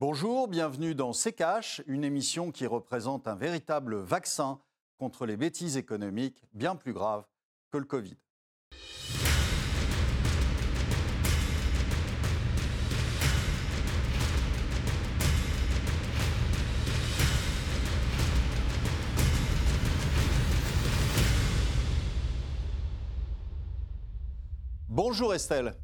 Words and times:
Bonjour, 0.00 0.48
bienvenue 0.48 0.94
dans 0.94 1.12
C'est 1.12 1.42
une 1.86 2.04
émission 2.04 2.52
qui 2.52 2.66
représente 2.66 3.28
un 3.28 3.34
véritable 3.34 3.96
vaccin 3.96 4.58
contre 4.96 5.26
les 5.26 5.36
bêtises 5.36 5.76
économiques 5.76 6.42
bien 6.54 6.74
plus 6.74 6.94
graves 6.94 7.26
que 7.70 7.76
le 7.76 7.84
Covid. 7.84 8.16
Bonjour 24.88 25.34
Estelle. 25.34 25.74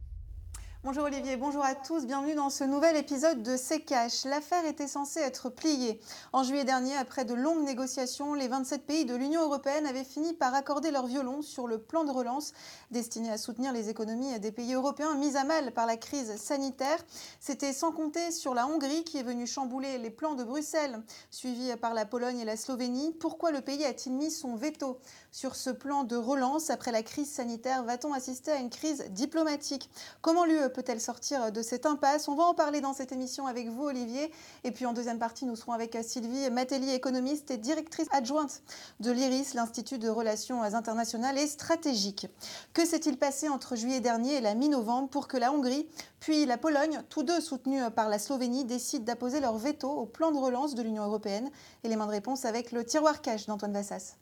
Bonjour 0.86 1.02
Olivier, 1.02 1.36
bonjour 1.36 1.64
à 1.64 1.74
tous, 1.74 2.06
bienvenue 2.06 2.36
dans 2.36 2.48
ce 2.48 2.62
nouvel 2.62 2.96
épisode 2.96 3.42
de 3.42 3.56
Cash. 3.78 4.24
L'affaire 4.24 4.64
était 4.66 4.86
censée 4.86 5.18
être 5.18 5.50
pliée. 5.50 5.98
En 6.32 6.44
juillet 6.44 6.62
dernier, 6.62 6.94
après 6.94 7.24
de 7.24 7.34
longues 7.34 7.64
négociations, 7.64 8.34
les 8.34 8.46
27 8.46 8.86
pays 8.86 9.04
de 9.04 9.16
l'Union 9.16 9.42
européenne 9.42 9.84
avaient 9.84 10.04
fini 10.04 10.32
par 10.32 10.54
accorder 10.54 10.92
leur 10.92 11.08
violon 11.08 11.42
sur 11.42 11.66
le 11.66 11.78
plan 11.78 12.04
de 12.04 12.12
relance 12.12 12.52
destiné 12.92 13.32
à 13.32 13.36
soutenir 13.36 13.72
les 13.72 13.88
économies 13.88 14.38
des 14.38 14.52
pays 14.52 14.74
européens 14.74 15.16
mises 15.16 15.34
à 15.34 15.42
mal 15.42 15.72
par 15.72 15.86
la 15.86 15.96
crise 15.96 16.36
sanitaire. 16.36 17.05
C'était 17.41 17.72
sans 17.72 17.91
compter 17.91 18.30
sur 18.30 18.55
la 18.55 18.68
Hongrie 18.68 19.02
qui 19.02 19.18
est 19.18 19.24
venue 19.24 19.48
chambouler 19.48 19.98
les 19.98 20.10
plans 20.10 20.36
de 20.36 20.44
Bruxelles, 20.44 21.02
suivi 21.32 21.74
par 21.74 21.94
la 21.94 22.06
Pologne 22.06 22.38
et 22.38 22.44
la 22.44 22.56
Slovénie. 22.56 23.10
Pourquoi 23.18 23.50
le 23.50 23.60
pays 23.60 23.84
a-t-il 23.84 24.12
mis 24.12 24.30
son 24.30 24.55
veto 24.55 25.00
sur 25.32 25.56
ce 25.56 25.70
plan 25.70 26.05
de 26.05 26.14
relance? 26.14 26.70
Après 26.70 26.92
la 26.92 27.02
crise 27.02 27.28
sanitaire 27.28 27.82
Va-t-on 27.82 28.12
assister 28.12 28.52
à 28.52 28.58
une 28.58 28.70
crise 28.70 29.06
diplomatique? 29.10 29.91
Comment 30.22 30.44
l'UE 30.44 30.75
peut-elle 30.76 31.00
sortir 31.00 31.50
de 31.52 31.62
cette 31.62 31.86
impasse? 31.86 32.28
On 32.28 32.34
va 32.34 32.44
en 32.44 32.52
parler 32.52 32.82
dans 32.82 32.92
cette 32.92 33.10
émission 33.10 33.46
avec 33.46 33.68
vous, 33.68 33.84
Olivier. 33.84 34.30
Et 34.62 34.70
puis 34.70 34.84
en 34.84 34.92
deuxième 34.92 35.18
partie, 35.18 35.46
nous 35.46 35.56
serons 35.56 35.72
avec 35.72 35.96
Sylvie 36.02 36.50
Matelli, 36.50 36.90
économiste 36.90 37.50
et 37.50 37.56
directrice 37.56 38.08
adjointe 38.12 38.60
de 39.00 39.10
l'IRIS, 39.10 39.55
l'Institut 39.55 39.96
de 39.96 40.10
Relations 40.10 40.62
internationales 40.62 41.38
et 41.38 41.46
stratégiques. 41.46 42.27
Que 42.74 42.84
s'est-il 42.84 43.16
passé 43.16 43.48
entre 43.48 43.74
juillet 43.74 44.00
dernier 44.00 44.34
et 44.34 44.41
la 44.42 44.55
mi-novembre 44.55 45.08
pour 45.08 45.28
que 45.28 45.38
la 45.38 45.50
Hongrie, 45.50 45.88
puis 46.20 46.44
la 46.44 46.58
Pologne, 46.58 47.02
tous 47.08 47.22
deux 47.22 47.40
soutenus 47.40 47.83
par 47.94 48.11
la 48.11 48.18
Slovénie, 48.18 48.66
décident 48.66 49.05
d'apposer 49.05 49.40
leur 49.40 49.56
veto 49.56 49.90
au 49.90 50.05
plan 50.05 50.30
de 50.30 50.36
relance 50.36 50.74
de 50.74 50.83
l'Union 50.83 51.05
européenne? 51.05 51.50
Élément 51.84 52.05
de 52.05 52.11
réponse 52.11 52.44
avec 52.44 52.70
le 52.70 52.84
tiroir 52.84 53.22
cash 53.22 53.46
d'Antoine 53.46 53.72
Vassas. 53.72 54.16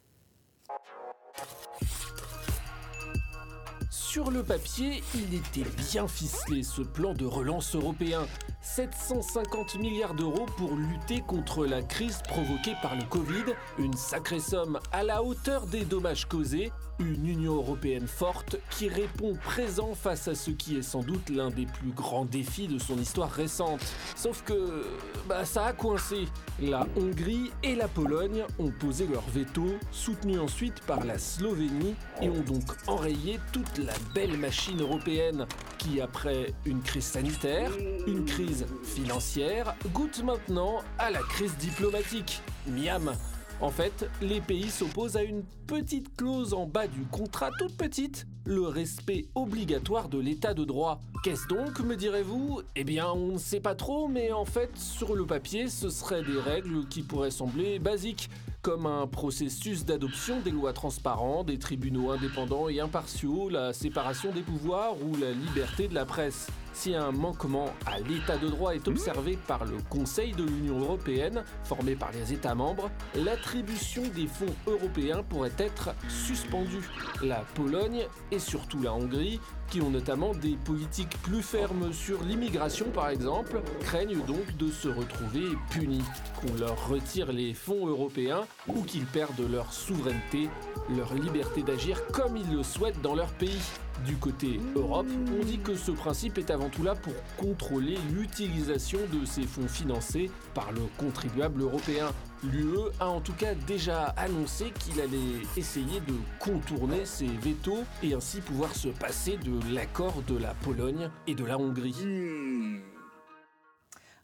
Sur 4.15 4.31
le 4.31 4.45
papier, 4.45 5.03
il 5.17 5.35
était 5.35 5.69
bien 5.91 6.07
ficelé 6.07 6.63
ce 6.63 6.83
plan 6.83 7.15
de 7.15 7.27
relance 7.27 7.75
européen. 7.75 8.29
750 8.63 9.81
milliards 9.81 10.15
d'euros 10.15 10.47
pour 10.57 10.77
lutter 10.77 11.21
contre 11.21 11.67
la 11.67 11.83
crise 11.83 12.23
provoquée 12.29 12.75
par 12.81 12.95
le 12.95 13.03
Covid, 13.07 13.43
une 13.77 13.95
sacrée 13.95 14.39
somme 14.39 14.79
à 14.93 15.03
la 15.03 15.25
hauteur 15.25 15.67
des 15.67 15.85
dommages 15.85 16.27
causés, 16.27 16.71
une 16.99 17.27
Union 17.27 17.55
européenne 17.57 18.07
forte 18.07 18.57
qui 18.71 18.89
répond 18.89 19.35
présent 19.35 19.95
face 19.95 20.29
à 20.29 20.35
ce 20.35 20.51
qui 20.51 20.77
est 20.77 20.83
sans 20.83 21.03
doute 21.03 21.31
l'un 21.31 21.51
des 21.51 21.67
plus 21.67 21.91
grands 21.91 22.25
défis 22.25 22.69
de 22.69 22.79
son 22.79 22.99
histoire 22.99 23.31
récente. 23.31 23.81
Sauf 24.17 24.43
que 24.43 24.85
bah, 25.29 25.45
ça 25.45 25.67
a 25.67 25.73
coincé. 25.73 26.27
La 26.61 26.87
Hongrie 26.97 27.51
et 27.63 27.75
la 27.75 27.89
Pologne 27.89 28.45
ont 28.59 28.71
posé 28.71 29.07
leur 29.07 29.29
veto, 29.31 29.67
soutenus 29.91 30.39
ensuite 30.39 30.81
par 30.81 31.05
la 31.05 31.19
Slovénie, 31.19 31.95
et 32.21 32.29
ont 32.29 32.43
donc 32.43 32.65
enrayé 32.87 33.41
toute 33.53 33.79
la 33.79 33.95
belle 34.15 34.37
machine 34.39 34.81
européenne 34.81 35.47
qui, 35.79 36.01
après 36.01 36.55
une 36.65 36.81
crise 36.83 37.05
sanitaire, 37.05 37.73
une 38.07 38.25
crise 38.25 38.67
financière, 38.85 39.75
goûte 39.93 40.23
maintenant 40.23 40.83
à 40.99 41.11
la 41.11 41.21
crise 41.21 41.57
diplomatique. 41.57 42.41
Miam 42.67 43.15
en 43.61 43.71
fait, 43.71 44.09
les 44.21 44.41
pays 44.41 44.71
s'opposent 44.71 45.17
à 45.17 45.23
une 45.23 45.43
petite 45.67 46.17
clause 46.17 46.55
en 46.55 46.67
bas 46.67 46.87
du 46.87 47.03
contrat, 47.11 47.51
toute 47.59 47.77
petite, 47.77 48.27
le 48.45 48.63
respect 48.63 49.27
obligatoire 49.35 50.09
de 50.09 50.19
l'état 50.19 50.55
de 50.55 50.65
droit. 50.65 51.01
Qu'est-ce 51.23 51.47
donc, 51.49 51.81
me 51.81 51.97
direz-vous? 51.97 52.61
Eh 52.77 52.85
bien, 52.85 53.09
on 53.09 53.33
ne 53.33 53.39
sait 53.39 53.61
pas 53.61 53.75
trop, 53.75 54.09
mais 54.09 54.33
en 54.33 54.45
fait, 54.45 54.71
sur 54.77 55.15
le 55.15 55.25
papier, 55.25 55.69
ce 55.69 55.89
seraient 55.89 56.23
des 56.23 56.39
règles 56.39 56.87
qui 56.89 57.03
pourraient 57.03 57.31
sembler 57.31 57.79
basiques 57.79 58.29
comme 58.65 58.87
un 58.87 59.07
processus 59.07 59.85
d'adoption 59.85 60.41
des 60.41 60.51
lois 60.51 60.73
transparentes, 60.73 61.49
des 61.49 61.59
tribunaux 61.59 62.11
indépendants 62.11 62.71
et 62.71 62.81
impartiaux, 62.81 63.51
la 63.51 63.75
séparation 63.75 64.33
des 64.33 64.41
pouvoirs 64.41 64.95
ou 65.03 65.15
la 65.19 65.33
liberté 65.33 65.87
de 65.87 65.95
la 65.95 66.07
presse. 66.07 66.47
Si 66.73 66.95
un 66.95 67.13
manquement 67.13 67.67
à 67.85 68.01
l'état 68.01 68.39
de 68.39 68.49
droit 68.49 68.75
est 68.75 68.89
observé 68.89 69.39
par 69.47 69.67
le 69.67 69.77
Conseil 69.91 70.33
de 70.33 70.45
l'Union 70.45 70.81
européenne, 70.81 71.45
formé 71.63 71.95
par 71.95 72.11
les 72.13 72.33
États 72.33 72.55
membres, 72.55 72.91
l'attribution 73.15 74.03
des 74.15 74.27
fonds 74.27 74.55
européens 74.67 75.23
pourrait 75.23 75.53
être 75.59 75.95
suspendue. 76.09 76.89
La 77.23 77.45
Pologne 77.55 78.07
et 78.33 78.39
surtout 78.39 78.81
la 78.83 78.95
Hongrie 78.95 79.41
qui 79.71 79.81
ont 79.81 79.91
notamment 79.91 80.35
des 80.35 80.57
politiques 80.65 81.17
plus 81.23 81.43
fermes 81.43 81.93
sur 81.93 82.23
l'immigration 82.23 82.87
par 82.91 83.09
exemple, 83.09 83.61
craignent 83.81 84.25
donc 84.27 84.57
de 84.57 84.71
se 84.71 84.89
retrouver 84.89 85.57
punis, 85.71 86.05
qu'on 86.41 86.55
leur 86.59 86.89
retire 86.89 87.33
les 87.33 87.55
fonds 87.55 87.87
européens 87.87 88.47
ou 88.69 88.83
qu'ils 88.83 89.07
perdent 89.07 89.51
leur 89.51 89.73
souveraineté, 89.73 90.49
leur 90.97 91.15
liberté 91.15 91.63
d'agir 91.63 92.07
comme 92.09 92.37
ils 92.37 92.51
le 92.57 92.63
souhaitent 92.63 93.01
dans 93.03 93.15
leur 93.15 93.31
pays. 93.33 93.61
Du 94.05 94.17
côté 94.17 94.61
Europe, 94.75 95.07
on 95.41 95.45
dit 95.45 95.59
que 95.59 95.77
ce 95.77 95.93
principe 95.93 96.39
est 96.39 96.51
avant 96.51 96.69
tout 96.69 96.83
là 96.83 96.95
pour 96.95 97.15
contrôler 97.37 97.97
l'utilisation 98.13 98.99
de 99.13 99.25
ces 99.25 99.43
fonds 99.43 99.69
financés 99.69 100.31
par 100.53 100.73
le 100.73 100.83
contribuable 100.99 101.63
européen. 101.63 102.11
L'UE 102.43 102.91
a 103.01 103.09
en 103.09 103.21
tout 103.21 103.33
cas 103.33 103.55
déjà 103.55 104.07
annoncé 104.17 104.73
qu'il 104.79 105.01
allait 105.01 105.43
essayer 105.57 106.01
de 106.01 106.15
contourner 106.41 107.05
ses 107.05 107.29
vétos 107.29 107.85
et 108.03 108.15
ainsi 108.15 108.41
pouvoir 108.41 108.75
se 108.75 108.89
passer 108.89 109.37
de 109.37 109.75
l'accord 109.75 110.23
de 110.27 110.37
la 110.37 110.55
Pologne 110.55 111.09
et 111.27 111.35
de 111.35 111.45
la 111.45 111.59
Hongrie. 111.59 111.95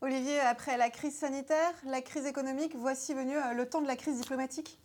Olivier, 0.03 0.41
après 0.41 0.79
la 0.79 0.89
crise 0.89 1.15
sanitaire, 1.15 1.75
la 1.85 2.01
crise 2.01 2.25
économique, 2.25 2.75
voici 2.75 3.13
venu 3.13 3.37
euh, 3.37 3.53
le 3.53 3.69
temps 3.69 3.83
de 3.83 3.87
la 3.87 3.97
crise 3.97 4.19
diplomatique 4.19 4.79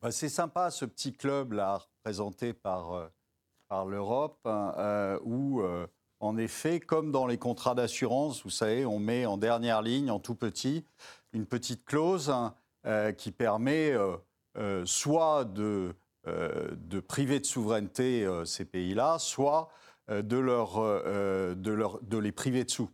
bah, 0.00 0.10
C'est 0.10 0.30
sympa 0.30 0.70
ce 0.70 0.86
petit 0.86 1.12
club 1.12 1.52
là 1.52 1.76
représenté 1.76 2.54
par, 2.54 2.94
euh, 2.94 3.08
par 3.68 3.84
l'Europe 3.84 4.40
euh, 4.46 5.18
où 5.24 5.62
en 6.20 6.38
effet, 6.38 6.80
comme 6.80 7.12
dans 7.12 7.26
les 7.26 7.36
contrats 7.36 7.74
d'assurance, 7.74 8.42
vous 8.42 8.50
savez, 8.50 8.86
on 8.86 8.98
met 8.98 9.26
en 9.26 9.36
dernière 9.36 9.82
ligne, 9.82 10.10
en 10.10 10.20
tout 10.20 10.36
petit, 10.36 10.86
une 11.34 11.44
petite 11.44 11.84
clause 11.84 12.30
hein, 12.30 12.54
qui 13.18 13.32
permet 13.32 13.92
soit 14.84 15.44
de, 15.44 15.96
de, 16.24 17.00
priver 17.00 17.40
de 17.40 17.44
souveraineté 17.44 18.28
ces 18.44 18.64
pays-là, 18.64 19.18
soit 19.18 19.68
de, 20.08 20.36
leur, 20.36 20.76
de, 20.76 21.72
leur, 21.72 22.00
de 22.02 22.18
les 22.18 22.30
priver 22.30 22.62
de 22.62 22.70
sous. 22.70 22.88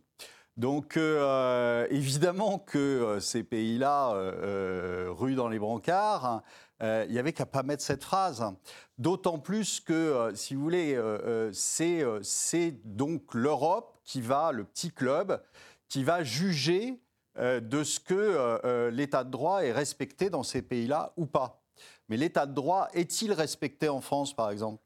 Donc 0.59 0.97
euh, 0.97 1.87
évidemment 1.89 2.59
que 2.59 2.77
euh, 2.77 3.19
ces 3.21 3.43
pays-là 3.43 4.11
euh, 4.15 5.33
dans 5.33 5.47
les 5.47 5.57
brancards. 5.57 6.43
Il 6.81 7.11
n'y 7.11 7.19
avait 7.19 7.33
qu'à 7.33 7.45
pas 7.45 7.63
mettre 7.63 7.83
cette 7.83 8.03
phrase. 8.03 8.43
D'autant 8.97 9.37
plus 9.37 9.81
que, 9.81 10.31
si 10.33 10.55
vous 10.55 10.61
voulez, 10.61 10.97
c'est 11.51 12.71
donc 12.85 13.33
l'Europe 13.33 13.99
qui 14.05 14.21
va, 14.21 14.53
le 14.53 14.63
petit 14.63 14.89
club, 14.89 15.43
qui 15.89 16.05
va 16.05 16.23
juger 16.23 17.01
de 17.37 17.83
ce 17.83 17.99
que 17.99 18.89
l'état 18.91 19.25
de 19.25 19.29
droit 19.29 19.65
est 19.65 19.73
respecté 19.73 20.29
dans 20.29 20.43
ces 20.43 20.61
pays-là 20.61 21.11
ou 21.17 21.25
pas. 21.25 21.61
Mais 22.07 22.15
l'état 22.15 22.45
de 22.45 22.53
droit 22.53 22.87
est-il 22.93 23.33
respecté 23.33 23.89
en 23.89 23.99
France, 23.99 24.33
par 24.33 24.49
exemple? 24.49 24.81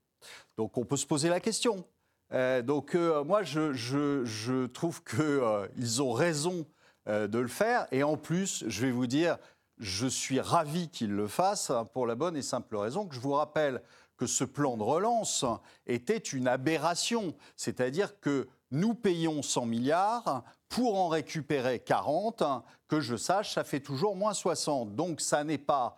Donc 0.57 0.79
on 0.79 0.85
peut 0.85 0.97
se 0.97 1.05
poser 1.05 1.29
la 1.29 1.40
question. 1.40 1.85
Euh, 2.34 2.62
donc 2.62 2.96
euh, 2.96 3.24
moi, 3.24 3.44
je, 3.44 4.66
trouve 4.68 5.04
qu'ils 5.04 5.20
euh, 5.20 6.00
ont 6.00 6.12
raison 6.12 6.66
de 7.06 7.38
le 7.38 7.48
faire. 7.48 7.86
Et 7.92 8.02
en 8.03 8.16
plus, 8.16 8.64
je 8.68 8.85
vais 8.85 8.91
vous 8.91 9.08
dire, 9.08 9.38
je 9.78 10.08
suis 10.08 10.40
ravi 10.40 10.90
qu'ils 10.90 11.12
le 11.12 11.28
fassent 11.28 11.70
hein, 11.70 11.85
pour 11.85 12.08
la 12.08 12.16
bonne 12.16 12.38
et 12.38 12.41
simple 12.41 12.78
raison 12.78 13.06
que 13.08 13.16
je 13.16 13.20
vous 13.20 13.34
rappelle 13.34 13.82
que 14.16 14.26
ce 14.26 14.46
plan 14.46 14.78
de 14.78 14.84
relance 14.84 15.44
était 15.85 16.18
une 16.18 16.47
aberration. 16.47 17.35
C'est-à-dire 17.58 18.20
que 18.22 18.47
nous 18.72 18.94
payons 18.94 19.41
100 19.41 19.66
milliards 19.66 20.44
pour 20.70 20.97
en 20.97 21.09
récupérer 21.09 21.79
40. 21.79 22.41
Que 22.88 23.02
je 23.02 23.18
sache, 23.18 23.53
ça 23.53 23.66
fait 23.66 23.82
toujours 23.82 24.16
moins 24.16 24.34
60. 24.34 24.96
Donc 24.96 25.20
ça 25.20 25.44
n'est 25.44 25.58
pas 25.58 25.97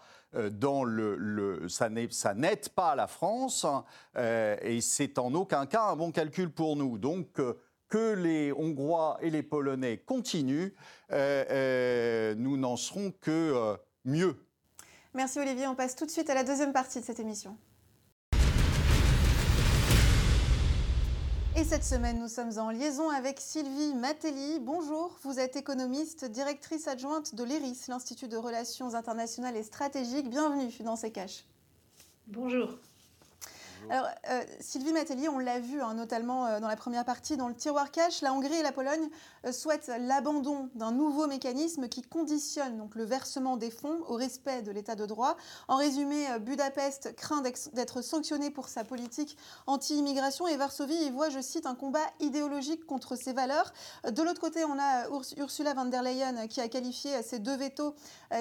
dans 0.52 0.84
le, 0.84 1.68
ça 1.68 1.90
n'aide 1.90 2.70
pas 2.70 2.96
la 2.96 3.08
France 3.08 3.66
euh, 4.18 4.58
et 4.62 4.82
c'est 4.82 5.18
en 5.20 5.34
aucun 5.34 5.66
cas 5.66 5.84
un 5.84 5.96
bon 5.96 6.12
calcul 6.12 6.50
pour 6.50 6.76
nous. 6.76 6.98
Donc 6.98 7.40
euh, 7.40 7.58
que 7.88 8.14
les 8.14 8.52
Hongrois 8.52 9.18
et 9.22 9.30
les 9.30 9.44
Polonais 9.44 9.98
continuent, 9.98 10.74
nous 11.12 12.58
n'en 12.58 12.76
serons 12.78 13.12
que 13.22 13.78
mieux. 14.04 14.36
Merci 15.14 15.40
Olivier. 15.40 15.68
On 15.68 15.76
passe 15.76 15.96
tout 15.96 16.06
de 16.06 16.12
suite 16.12 16.30
à 16.30 16.34
la 16.34 16.44
deuxième 16.44 16.74
partie 16.74 17.00
de 17.00 17.06
cette 17.06 17.20
émission. 17.20 17.58
Et 21.58 21.64
cette 21.64 21.86
semaine, 21.86 22.20
nous 22.20 22.28
sommes 22.28 22.58
en 22.58 22.70
liaison 22.70 23.10
avec 23.10 23.40
Sylvie 23.40 23.94
Matelli. 23.94 24.60
Bonjour, 24.60 25.18
vous 25.24 25.40
êtes 25.40 25.56
économiste, 25.56 26.26
directrice 26.26 26.86
adjointe 26.86 27.34
de 27.34 27.46
l'ERIS, 27.46 27.88
l'Institut 27.88 28.28
de 28.28 28.36
Relations 28.36 28.94
internationales 28.94 29.56
et 29.56 29.64
stratégiques. 29.64 30.30
Bienvenue 30.30 30.70
dans 30.84 30.98
ces 30.98 31.12
caches. 31.12 31.46
Bonjour. 32.28 32.78
Alors, 33.90 34.08
euh, 34.32 34.42
Sylvie 34.62 34.94
Matelli, 34.94 35.30
on 35.30 35.38
l'a 35.38 35.60
vu, 35.60 35.80
hein, 35.80 35.94
notamment 35.94 36.48
euh, 36.48 36.60
dans 36.60 36.68
la 36.68 36.76
première 36.76 37.06
partie, 37.06 37.38
dans 37.38 37.48
le 37.48 37.54
tiroir 37.54 37.92
cash, 37.92 38.22
la 38.22 38.34
Hongrie 38.34 38.56
et 38.56 38.64
la 38.64 38.72
Pologne 38.72 39.10
euh, 39.46 39.52
souhaitent 39.52 39.92
l'abandon 40.00 40.70
d'un 40.74 40.92
nouveau 40.92 41.28
mécanisme 41.28 41.88
qui 41.88 42.02
conditionne 42.02 42.78
donc, 42.78 42.96
le 42.96 43.04
versement 43.04 43.58
des 43.58 43.70
fonds 43.70 44.00
au 44.08 44.16
respect 44.16 44.64
de 44.64 44.72
l'état 44.72 44.96
de 44.96 45.06
droit. 45.06 45.38
En 45.68 45.78
résumé, 45.78 46.26
Budapest 46.40 47.16
craint 47.16 47.44
d'être 47.74 48.02
sanctionné 48.02 48.50
pour 48.50 48.70
sa 48.70 48.84
politique 48.84 49.38
anti-immigration 49.68 50.48
et 50.48 50.58
Varsovie 50.58 50.96
y 50.96 51.12
voit, 51.12 51.30
je 51.30 51.40
cite, 51.40 51.68
un 51.68 51.76
combat 51.76 52.06
idéologique 52.20 52.88
contre 52.88 53.16
ses 53.16 53.34
valeurs. 53.34 53.72
De 54.10 54.24
l'autre 54.24 54.42
côté, 54.42 54.66
on 54.66 54.80
a 54.80 55.08
Ursula 55.38 55.74
von 55.76 55.86
der 55.86 56.02
Leyen 56.02 56.48
qui 56.48 56.60
a 56.60 56.68
qualifié 56.68 57.22
ces 57.22 57.40
deux 57.40 57.56
vétos 57.56 57.94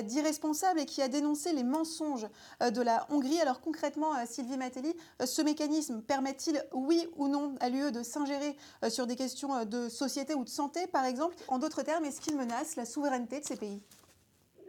d'irresponsables 0.02 0.80
et 0.80 0.86
qui 0.86 1.02
a 1.02 1.08
dénoncé 1.08 1.52
les 1.52 1.64
mensonges 1.64 2.28
de 2.60 2.80
la 2.80 3.06
Hongrie. 3.10 3.40
Alors 3.40 3.60
concrètement, 3.60 4.12
Sylvie 4.26 4.56
Matelli, 4.56 4.94
ce 5.34 5.42
mécanisme 5.42 6.00
permet-il, 6.00 6.64
oui 6.72 7.08
ou 7.16 7.26
non, 7.26 7.56
à 7.58 7.68
l'UE 7.68 7.90
de 7.90 8.04
s'ingérer 8.04 8.56
euh, 8.84 8.90
sur 8.90 9.08
des 9.08 9.16
questions 9.16 9.52
euh, 9.52 9.64
de 9.64 9.88
société 9.88 10.32
ou 10.34 10.44
de 10.44 10.48
santé, 10.48 10.86
par 10.86 11.04
exemple? 11.04 11.34
En 11.48 11.58
d'autres 11.58 11.82
termes, 11.82 12.04
est-ce 12.04 12.20
qu'il 12.20 12.36
menace 12.36 12.76
la 12.76 12.84
souveraineté 12.84 13.40
de 13.40 13.44
ces 13.44 13.56
pays? 13.56 13.82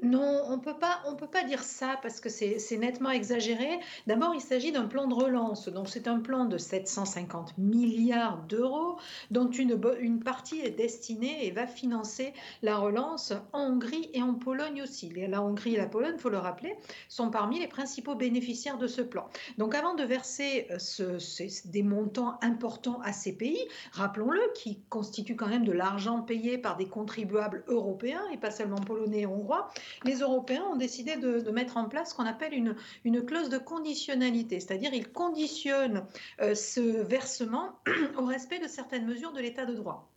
Non, 0.03 0.43
on 0.49 0.59
peut 0.59 0.77
pas, 0.77 1.01
on 1.07 1.15
peut 1.15 1.27
pas 1.27 1.43
dire 1.43 1.63
ça 1.63 1.97
parce 2.01 2.19
que 2.19 2.29
c'est 2.29 2.77
nettement 2.77 3.11
exagéré. 3.11 3.79
D'abord, 4.07 4.35
il 4.35 4.41
s'agit 4.41 4.71
d'un 4.71 4.85
plan 4.85 5.07
de 5.07 5.13
relance. 5.13 5.69
Donc, 5.69 5.89
c'est 5.89 6.07
un 6.07 6.19
plan 6.19 6.45
de 6.45 6.57
750 6.57 7.57
milliards 7.57 8.43
d'euros, 8.43 8.97
dont 9.31 9.49
une, 9.49 9.79
une 9.99 10.19
partie 10.19 10.59
est 10.59 10.71
destinée 10.71 11.45
et 11.45 11.51
va 11.51 11.65
financer 11.65 12.33
la 12.61 12.77
relance 12.77 13.33
en 13.53 13.65
Hongrie 13.75 14.09
et 14.13 14.21
en 14.21 14.33
Pologne 14.33 14.81
aussi. 14.83 15.09
La 15.27 15.41
Hongrie 15.41 15.75
et 15.75 15.77
la 15.77 15.87
Pologne, 15.87 16.17
faut 16.17 16.29
le 16.29 16.37
rappeler, 16.37 16.75
sont 17.07 17.31
parmi 17.31 17.59
les 17.59 17.67
principaux 17.67 18.15
bénéficiaires 18.15 18.77
de 18.77 18.87
ce 18.87 19.01
plan. 19.01 19.27
Donc, 19.57 19.75
avant 19.75 19.95
de 19.95 20.03
verser 20.03 20.67
euh, 20.71 21.17
des 21.65 21.83
montants 21.83 22.37
importants 22.41 22.99
à 23.01 23.13
ces 23.13 23.33
pays, 23.33 23.65
rappelons-le, 23.93 24.41
qui 24.53 24.81
constituent 24.89 25.35
quand 25.35 25.47
même 25.47 25.65
de 25.65 25.71
l'argent 25.71 26.21
payé 26.21 26.57
par 26.57 26.77
des 26.77 26.87
contribuables 26.87 27.63
européens 27.67 28.23
et 28.33 28.37
pas 28.37 28.51
seulement 28.51 28.75
polonais 28.77 29.21
et 29.21 29.25
hongrois, 29.25 29.69
les 30.03 30.19
Européens 30.19 30.63
ont 30.71 30.75
décidé 30.75 31.15
de, 31.17 31.49
mettre 31.51 31.77
en 31.77 31.85
place 31.85 32.11
ce 32.11 32.15
qu'on 32.15 32.25
appelle 32.25 32.53
une, 32.53 33.25
clause 33.25 33.49
de 33.49 33.57
conditionnalité, 33.57 34.59
c'est-à-dire 34.59 34.93
ils 34.93 35.09
conditionnent 35.09 36.05
euh, 36.41 36.53
ce 36.53 36.81
versement 36.81 37.79
au 38.17 38.25
respect 38.25 38.59
de 38.59 38.67
certaines 38.67 39.05
mesures 39.05 39.31
de 39.31 39.39
l'état 39.39 39.65
de 39.65 39.73
droit. 39.73 40.09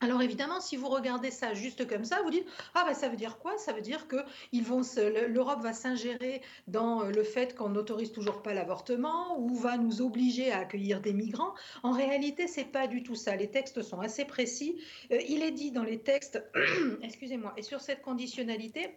Alors 0.00 0.20
évidemment, 0.20 0.60
si 0.60 0.76
vous 0.76 0.88
regardez 0.88 1.30
ça 1.30 1.54
juste 1.54 1.88
comme 1.88 2.04
ça, 2.04 2.20
vous 2.22 2.30
dites 2.30 2.46
ah 2.74 2.84
ben 2.86 2.94
ça 2.94 3.08
veut 3.08 3.16
dire 3.16 3.38
quoi? 3.38 3.56
Ça 3.58 3.72
veut 3.72 3.80
dire 3.80 4.06
que 4.08 4.16
l'Europe 5.28 5.62
va 5.62 5.72
s'ingérer 5.72 6.42
dans 6.66 7.04
euh, 7.04 7.10
le 7.10 7.22
fait 7.22 7.54
qu'on 7.54 7.70
n'autorise 7.70 8.12
toujours 8.12 8.42
pas 8.42 8.54
l'avortement 8.54 9.38
ou 9.38 9.54
va 9.54 9.78
nous 9.78 10.02
obliger 10.02 10.52
à 10.52 10.58
accueillir 10.58 11.00
des 11.00 11.12
migrants. 11.12 11.54
En 11.82 11.92
réalité, 11.92 12.48
c'est 12.48 12.64
pas 12.64 12.86
du 12.86 13.02
tout 13.02 13.14
ça. 13.14 13.36
Les 13.36 13.50
textes 13.50 13.82
sont 13.82 14.00
assez 14.00 14.24
précis. 14.24 14.78
Euh, 15.10 15.18
il 15.28 15.42
est 15.42 15.52
dit 15.52 15.70
dans 15.70 15.84
les 15.84 16.00
textes, 16.00 16.42
excusez-moi, 17.02 17.54
et 17.56 17.62
sur 17.62 17.80
cette 17.80 18.02
conditionnalité 18.02 18.94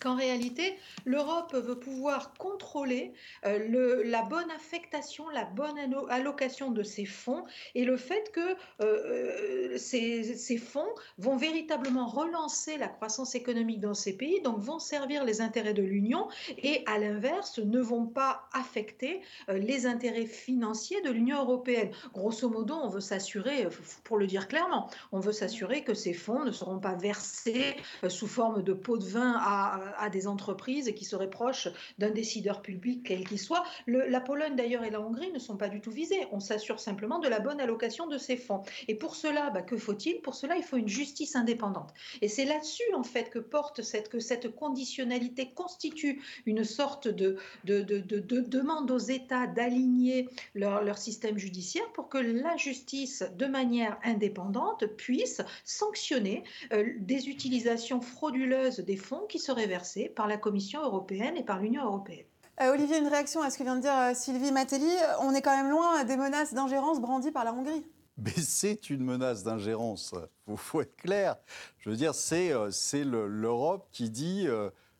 qu'en 0.00 0.14
réalité, 0.14 0.76
l'Europe 1.04 1.54
veut 1.54 1.78
pouvoir 1.78 2.34
contrôler 2.34 3.12
euh, 3.46 4.02
la 4.04 4.22
bonne 4.22 4.50
affectation, 4.50 5.28
la 5.30 5.44
bonne 5.44 5.78
allocation 6.10 6.70
de 6.70 6.82
ces 6.82 7.06
fonds 7.06 7.44
et 7.74 7.84
le 7.84 7.96
fait 7.96 8.30
que 8.32 8.40
euh, 8.40 8.54
euh, 8.82 9.78
ces, 9.78 10.22
ces, 10.34 10.58
fonds 10.58 10.88
vont 11.18 11.36
véritablement 11.36 12.06
relancer 12.06 12.76
la 12.76 12.88
croissance 12.88 13.34
économique 13.34 13.80
dans 13.80 13.94
ces 13.94 14.16
pays, 14.16 14.40
donc 14.42 14.58
vont 14.58 14.78
servir 14.78 15.24
les 15.24 15.40
intérêts 15.40 15.74
de 15.74 15.82
l'Union 15.82 16.28
et 16.58 16.82
à 16.86 16.98
l'inverse 16.98 17.58
ne 17.58 17.80
vont 17.80 18.06
pas 18.06 18.48
affecter 18.52 19.20
les 19.48 19.86
intérêts 19.86 20.26
financiers 20.26 21.00
de 21.02 21.10
l'Union 21.10 21.40
européenne. 21.40 21.90
Grosso 22.12 22.48
modo, 22.48 22.74
on 22.74 22.88
veut 22.88 23.00
s'assurer, 23.00 23.68
pour 24.04 24.18
le 24.18 24.26
dire 24.26 24.48
clairement, 24.48 24.88
on 25.12 25.20
veut 25.20 25.32
s'assurer 25.32 25.84
que 25.84 25.94
ces 25.94 26.12
fonds 26.12 26.44
ne 26.44 26.52
seront 26.52 26.78
pas 26.78 26.94
versés 26.94 27.76
sous 28.08 28.26
forme 28.26 28.62
de 28.62 28.72
pots 28.72 28.98
de 28.98 29.04
vin 29.04 29.34
à 29.38 29.85
à 29.98 30.10
des 30.10 30.26
entreprises 30.26 30.92
qui 30.94 31.04
seraient 31.04 31.30
proches 31.30 31.68
d'un 31.98 32.10
décideur 32.10 32.62
public, 32.62 33.02
quel 33.04 33.26
qu'il 33.26 33.38
soit. 33.38 33.64
la 33.86 34.20
Pologne 34.20 34.56
d'ailleurs 34.56 34.84
et 34.84 34.90
la 34.90 35.00
Hongrie 35.00 35.32
ne 35.32 35.38
sont 35.38 35.56
pas 35.56 35.68
du 35.68 35.80
tout 35.80 35.90
visées. 35.90 36.26
On 36.32 36.40
s'assure 36.40 36.80
simplement 36.80 37.18
de 37.18 37.28
la 37.28 37.40
bonne 37.40 37.60
allocation 37.60 38.06
de 38.06 38.18
ces 38.18 38.36
fonds. 38.36 38.62
Et 38.88 38.94
pour 38.94 39.14
cela, 39.14 39.50
bah, 39.50 39.62
que 39.62 39.76
faut-il? 39.76 40.20
Pour 40.20 40.34
cela, 40.34 40.56
il 40.56 40.62
faut 40.62 40.76
une 40.76 40.88
justice 40.88 41.36
indépendante. 41.36 41.92
Et 42.22 42.28
c'est 42.28 42.44
là-dessus 42.44 42.82
en 42.94 43.02
fait 43.02 43.30
que 43.30 43.38
porte 43.38 43.82
cette, 43.82 44.08
que 44.08 44.20
cette 44.20 44.54
conditionnalité 44.54 45.52
constitue 45.54 46.22
une 46.46 46.64
sorte 46.64 47.08
de, 47.08 47.36
de, 47.64 47.82
de, 47.82 48.40
demande 48.40 48.90
aux 48.90 48.98
États 48.98 49.46
d'aligner 49.46 50.28
leur, 50.54 50.82
leur 50.82 50.98
système 50.98 51.38
judiciaire 51.38 51.90
pour 51.92 52.08
que 52.08 52.18
la 52.18 52.56
justice, 52.56 53.24
de 53.36 53.46
manière 53.46 53.98
indépendante, 54.04 54.86
puisse 54.96 55.42
sanctionner 55.64 56.44
euh, 56.72 56.92
des 56.98 57.28
utilisations 57.28 58.00
frauduleuses 58.00 58.80
des 58.80 58.96
fonds 58.96 59.26
qui 59.28 59.38
seraient 59.38 59.66
par 60.14 60.26
la 60.26 60.36
Commission 60.36 60.82
européenne 60.82 61.36
et 61.36 61.44
par 61.44 61.60
l'Union 61.60 61.84
européenne. 61.84 62.26
Euh, 62.60 62.72
Olivier, 62.72 62.98
une 62.98 63.08
réaction 63.08 63.42
à 63.42 63.50
ce 63.50 63.58
que 63.58 63.62
vient 63.64 63.76
de 63.76 63.82
dire 63.82 63.96
euh, 63.96 64.14
Sylvie 64.14 64.50
Matelli. 64.50 64.90
On 65.20 65.34
est 65.34 65.42
quand 65.42 65.56
même 65.56 65.70
loin 65.70 66.04
des 66.04 66.16
menaces 66.16 66.54
d'ingérence 66.54 67.00
brandies 67.00 67.30
par 67.30 67.44
la 67.44 67.52
Hongrie. 67.52 67.86
Mais 68.16 68.30
c'est 68.30 68.88
une 68.88 69.04
menace 69.04 69.42
d'ingérence. 69.42 70.14
Il 70.48 70.56
faut, 70.56 70.80
être 70.80 70.96
clair. 70.96 71.36
Je 71.78 71.90
veux 71.90 71.96
dire, 71.96 72.14
c'est 72.14 72.50
euh, 72.52 72.70
l'Europe 73.28 73.88
qui 73.92 74.08
dit 74.10 74.48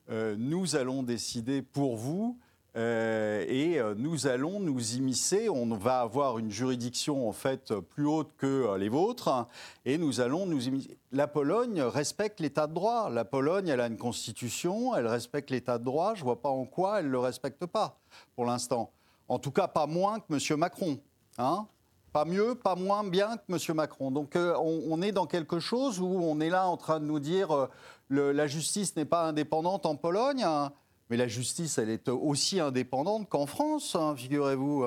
nous 0.08 0.76
allons 0.76 1.02
décider 1.02 1.62
pour 1.62 1.96
vous 1.96 2.38
euh, 2.76 3.42
et 3.48 3.78
euh, 3.78 3.94
nous 3.96 4.26
allons 4.26 4.60
nous 4.60 4.96
immiscer. 4.96 5.48
On 5.48 5.66
va 5.76 6.00
avoir 6.00 6.38
une 6.38 6.50
juridiction 6.50 7.26
en 7.26 7.32
fait 7.32 7.72
plus 7.74 8.06
haute 8.06 8.30
que 8.36 8.46
euh, 8.46 8.78
les 8.78 8.90
vôtres, 8.90 9.46
et 9.86 9.96
nous 9.96 10.20
allons 10.20 10.44
nous 10.44 10.68
immiscer. 10.68 10.98
La 11.10 11.26
Pologne 11.26 11.80
respecte 11.80 12.38
l'État 12.40 12.66
de 12.66 12.74
droit. 12.74 13.08
La 13.08 13.24
Pologne, 13.24 13.68
elle 13.68 13.80
a 13.80 13.86
une 13.86 13.96
constitution, 13.96 14.94
elle 14.94 15.06
respecte 15.06 15.50
l'État 15.50 15.78
de 15.78 15.84
droit. 15.84 16.14
Je 16.14 16.22
vois 16.22 16.42
pas 16.42 16.50
en 16.50 16.66
quoi 16.66 17.00
elle 17.00 17.06
ne 17.06 17.12
le 17.12 17.18
respecte 17.18 17.64
pas 17.64 17.98
pour 18.34 18.44
l'instant. 18.44 18.90
En 19.28 19.38
tout 19.38 19.50
cas, 19.50 19.68
pas 19.68 19.86
moins 19.86 20.20
que 20.20 20.34
M. 20.34 20.58
Macron. 20.58 20.98
Hein 21.38 21.66
pas 22.12 22.24
mieux, 22.24 22.54
pas 22.54 22.76
moins 22.76 23.04
bien 23.04 23.36
que 23.36 23.52
M. 23.52 23.76
Macron. 23.76 24.10
Donc 24.10 24.36
on, 24.36 25.02
est 25.02 25.12
dans 25.12 25.26
quelque 25.26 25.58
chose 25.60 26.00
où 26.00 26.06
on 26.06 26.40
est 26.40 26.48
là 26.48 26.66
en 26.66 26.78
train 26.78 26.98
de 26.98 27.04
nous 27.04 27.20
dire 27.20 27.68
la 28.08 28.46
justice 28.46 28.96
n'est 28.96 29.04
pas 29.04 29.24
indépendante 29.24 29.84
en 29.84 29.96
Pologne. 29.96 30.42
Hein. 30.42 30.72
Mais 31.10 31.16
la 31.16 31.28
justice, 31.28 31.78
elle 31.78 31.90
est 31.90 32.08
aussi 32.08 32.60
indépendante 32.60 33.28
qu'en 33.28 33.46
France, 33.46 33.94
hein, 33.94 34.14
figurez-vous. 34.16 34.86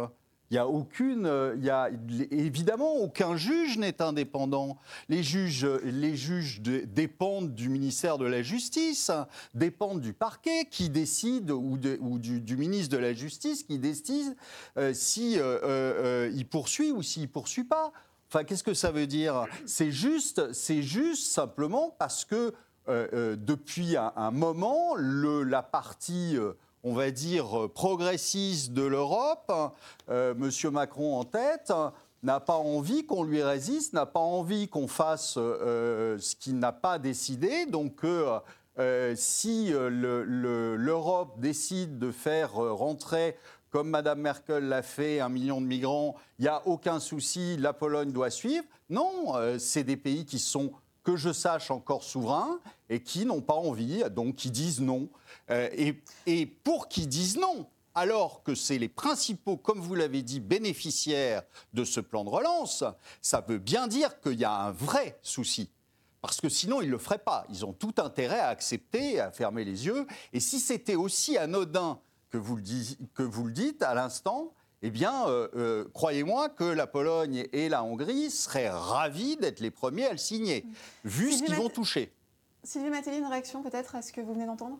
Il 0.51 0.55
n'y 0.55 0.59
a 0.59 0.67
aucune, 0.67 1.31
il 1.57 1.63
y 1.63 1.69
a 1.69 1.91
évidemment 2.31 2.95
aucun 2.95 3.37
juge 3.37 3.77
n'est 3.77 4.01
indépendant. 4.01 4.77
Les 5.07 5.21
juges, 5.21 5.65
les 5.83 6.15
juges 6.15 6.61
dépendent 6.61 7.53
du 7.53 7.69
ministère 7.69 8.17
de 8.17 8.25
la 8.25 8.41
Justice, 8.41 9.11
dépendent 9.53 10.01
du 10.01 10.13
parquet 10.13 10.65
qui 10.65 10.89
décide 10.89 11.51
ou, 11.51 11.77
du, 11.77 12.57
ministre 12.57 12.95
de 12.95 12.97
la 12.99 13.13
Justice 13.13 13.61
qui 13.61 13.77
décide 13.77 14.35
euh, 14.77 14.91
si 14.91 15.37
euh, 15.37 15.59
euh, 15.63 16.31
il 16.33 16.47
poursuit 16.47 16.91
ou 16.91 17.03
s'il 17.03 17.29
poursuit 17.29 17.63
pas. 17.63 17.91
Enfin, 18.27 18.43
qu'est-ce 18.43 18.63
que 18.63 18.73
ça 18.73 18.91
veut 18.91 19.07
dire? 19.07 19.45
C'est 19.67 19.91
juste, 19.91 20.51
c'est 20.53 20.81
juste 20.81 21.31
simplement 21.31 21.95
parce 21.99 22.25
que 22.25 22.53
depuis 22.89 23.95
un, 23.97 24.31
moment, 24.31 24.95
la 24.97 25.61
partie 25.61 26.37
euh, 26.37 26.53
on 26.83 26.93
va 26.93 27.11
dire, 27.11 27.69
progressiste 27.73 28.71
de 28.71 28.83
l'Europe, 28.83 29.51
M. 30.07 30.49
Macron 30.71 31.17
en 31.19 31.25
tête, 31.25 31.73
n'a 32.23 32.39
pas 32.39 32.55
envie 32.55 33.05
qu'on 33.05 33.23
lui 33.23 33.43
résiste, 33.43 33.91
n'a 33.91 34.05
pas 34.05 34.21
envie 34.21 34.69
qu'on 34.69 34.87
fasse 34.87 35.33
ce 35.33 36.35
qu'il 36.37 36.57
n'a 36.57 36.71
pas 36.71 36.97
décidé. 36.97 37.65
Donc, 37.65 38.05
si 39.15 39.73
l'Europe 39.73 41.39
décide 41.41 41.99
de 41.99 42.11
faire 42.11 42.53
rentrer, 42.53 43.35
comme 43.71 43.89
Mme 43.89 44.21
Merkel 44.21 44.69
l'a 44.69 44.81
fait, 44.81 45.19
un 45.19 45.29
million 45.29 45.59
de 45.59 45.65
migrants, 45.65 46.15
il 46.39 46.43
n'y 46.43 46.47
a 46.47 46.65
aucun 46.65 47.01
souci, 47.01 47.57
la 47.57 47.73
Pologne 47.73 48.13
doit 48.13 48.31
suivre. 48.31 48.63
Non, 48.89 49.33
c'est 49.59 49.83
des 49.83 49.97
pays 49.97 50.25
qui 50.25 50.39
sont 50.39 50.71
que 51.09 51.15
je 51.15 51.33
sache 51.33 51.71
encore 51.71 52.03
souverains 52.03 52.59
et 52.87 53.01
qui 53.01 53.25
n'ont 53.25 53.41
pas 53.41 53.55
envie, 53.55 54.03
donc 54.11 54.35
qui 54.35 54.51
disent 54.51 54.79
non. 54.79 55.09
Euh, 55.49 55.67
et, 56.27 56.45
pour 56.45 56.87
qu'ils 56.87 57.07
disent 57.07 57.37
non, 57.37 57.65
alors 57.95 58.43
que 58.43 58.53
c'est 58.53 58.77
les 58.77 58.89
principaux, 58.89 59.57
comme 59.57 59.79
vous 59.79 59.95
l'avez 59.95 60.21
dit, 60.21 60.39
bénéficiaires 60.39 61.41
de 61.73 61.83
ce 61.83 61.99
plan 61.99 62.23
de 62.23 62.29
relance, 62.29 62.83
ça 63.23 63.41
veut 63.41 63.57
bien 63.57 63.87
dire 63.87 64.21
qu'il 64.21 64.39
y 64.39 64.45
a 64.45 64.53
un 64.53 64.71
vrai 64.71 65.17
souci. 65.23 65.71
Parce 66.21 66.39
que 66.39 66.47
sinon, 66.49 66.79
ils 66.79 66.87
ne 66.87 66.91
le 66.91 66.99
feraient 66.99 67.17
pas. 67.17 67.43
Ils 67.49 67.65
ont 67.65 67.73
tout 67.73 67.95
intérêt 67.97 68.39
à 68.39 68.49
accepter, 68.49 69.19
à 69.19 69.31
fermer 69.31 69.63
les 69.63 69.87
yeux. 69.87 70.05
Et 70.31 70.39
si 70.39 70.59
c'était 70.59 70.95
aussi 70.95 71.39
anodin 71.39 71.99
que 72.29 72.37
vous 72.37 72.55
le 72.55 73.51
dites 73.51 73.81
à 73.81 73.95
l'instant, 73.95 74.53
eh 74.81 74.89
bien, 74.89 75.25
croyez-moi 75.93 76.49
que 76.49 76.63
la 76.63 76.87
Pologne 76.87 77.47
et 77.51 77.69
la 77.69 77.83
Hongrie 77.83 78.29
seraient 78.31 78.69
ravis 78.69 79.37
d'être 79.37 79.59
les 79.59 79.71
premiers 79.71 80.05
à 80.05 80.11
le 80.11 80.17
signer, 80.17 80.65
vu 81.03 81.31
ce 81.31 81.43
qu'ils 81.43 81.55
vont 81.55 81.69
toucher. 81.69 82.13
Sylvie 82.63 82.89
Matéli, 82.89 83.17
une 83.17 83.25
réaction 83.25 83.63
peut-être 83.63 83.95
à 83.95 84.01
ce 84.01 84.11
que 84.11 84.21
vous 84.21 84.33
venez 84.33 84.45
d'entendre? 84.45 84.79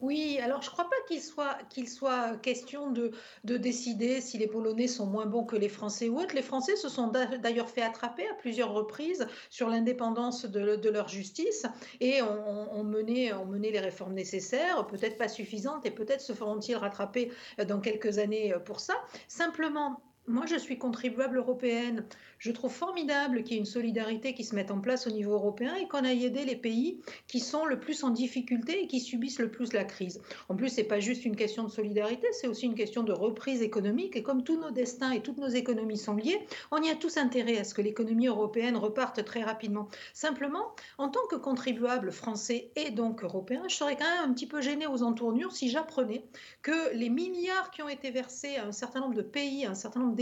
Oui, 0.00 0.38
alors 0.42 0.62
je 0.62 0.68
ne 0.68 0.72
crois 0.72 0.88
pas 0.88 0.96
qu'il 1.06 1.88
soit, 1.88 2.36
question 2.38 2.90
de, 2.90 3.10
de, 3.44 3.56
décider 3.56 4.20
si 4.20 4.38
les 4.38 4.46
Polonais 4.46 4.86
sont 4.86 5.06
moins 5.06 5.26
bons 5.26 5.44
que 5.44 5.56
les 5.56 5.68
Français 5.68 6.08
ou 6.08 6.18
autres. 6.18 6.34
Les 6.34 6.42
Français 6.42 6.76
se 6.76 6.88
sont 6.88 7.08
d'ailleurs 7.08 7.68
fait 7.68 7.82
attraper 7.82 8.26
à 8.28 8.34
plusieurs 8.34 8.72
reprises 8.72 9.26
sur 9.50 9.68
l'indépendance 9.68 10.46
de, 10.46 10.88
leur 10.90 11.08
justice 11.08 11.66
et 12.00 12.22
ont, 12.22 12.82
mené, 12.82 13.32
ont 13.34 13.46
mené 13.46 13.70
les 13.70 13.80
réformes 13.80 14.14
nécessaires, 14.14 14.86
peut-être 14.86 15.18
pas 15.18 15.28
suffisantes 15.28 15.84
et 15.84 15.90
peut-être 15.90 16.22
se 16.22 16.32
feront-ils 16.32 16.76
rattraper 16.76 17.30
dans 17.66 17.80
quelques 17.80 18.18
années 18.18 18.54
pour 18.64 18.80
ça. 18.80 18.94
Simplement, 19.28 20.00
moi, 20.30 20.46
je 20.46 20.56
suis 20.56 20.78
contribuable 20.78 21.38
européenne. 21.38 22.04
Je 22.38 22.52
trouve 22.52 22.72
formidable 22.72 23.42
qu'il 23.42 23.54
y 23.54 23.56
ait 23.56 23.60
une 23.60 23.66
solidarité 23.66 24.32
qui 24.32 24.44
se 24.44 24.54
mette 24.54 24.70
en 24.70 24.80
place 24.80 25.06
au 25.06 25.10
niveau 25.10 25.32
européen 25.32 25.74
et 25.74 25.88
qu'on 25.88 26.04
aille 26.04 26.24
aider 26.24 26.44
les 26.44 26.56
pays 26.56 27.00
qui 27.26 27.40
sont 27.40 27.66
le 27.66 27.78
plus 27.78 28.02
en 28.04 28.10
difficulté 28.10 28.84
et 28.84 28.86
qui 28.86 29.00
subissent 29.00 29.40
le 29.40 29.50
plus 29.50 29.72
la 29.72 29.84
crise. 29.84 30.22
En 30.48 30.54
plus, 30.54 30.70
ce 30.70 30.76
n'est 30.78 30.86
pas 30.86 31.00
juste 31.00 31.24
une 31.24 31.36
question 31.36 31.64
de 31.64 31.68
solidarité, 31.68 32.26
c'est 32.32 32.46
aussi 32.46 32.66
une 32.66 32.74
question 32.74 33.02
de 33.02 33.12
reprise 33.12 33.60
économique. 33.60 34.16
Et 34.16 34.22
comme 34.22 34.44
tous 34.44 34.58
nos 34.58 34.70
destins 34.70 35.10
et 35.10 35.20
toutes 35.20 35.38
nos 35.38 35.48
économies 35.48 35.98
sont 35.98 36.14
liées, 36.14 36.40
on 36.70 36.80
y 36.80 36.88
a 36.88 36.94
tous 36.94 37.16
intérêt 37.16 37.58
à 37.58 37.64
ce 37.64 37.74
que 37.74 37.82
l'économie 37.82 38.28
européenne 38.28 38.76
reparte 38.76 39.24
très 39.24 39.42
rapidement. 39.42 39.88
Simplement, 40.14 40.74
en 40.96 41.08
tant 41.08 41.26
que 41.28 41.36
contribuable 41.36 42.12
français 42.12 42.70
et 42.76 42.90
donc 42.90 43.24
européen, 43.24 43.64
je 43.68 43.74
serais 43.74 43.96
quand 43.96 44.04
même 44.04 44.30
un 44.30 44.32
petit 44.32 44.46
peu 44.46 44.60
gêné 44.60 44.86
aux 44.86 45.02
entournures 45.02 45.52
si 45.52 45.68
j'apprenais 45.68 46.24
que 46.62 46.94
les 46.94 47.10
milliards 47.10 47.70
qui 47.70 47.82
ont 47.82 47.88
été 47.88 48.10
versés 48.10 48.56
à 48.56 48.66
un 48.66 48.72
certain 48.72 49.00
nombre 49.00 49.14
de 49.14 49.22
pays, 49.22 49.66
à 49.66 49.70
un 49.70 49.74
certain 49.74 50.00
nombre 50.00 50.16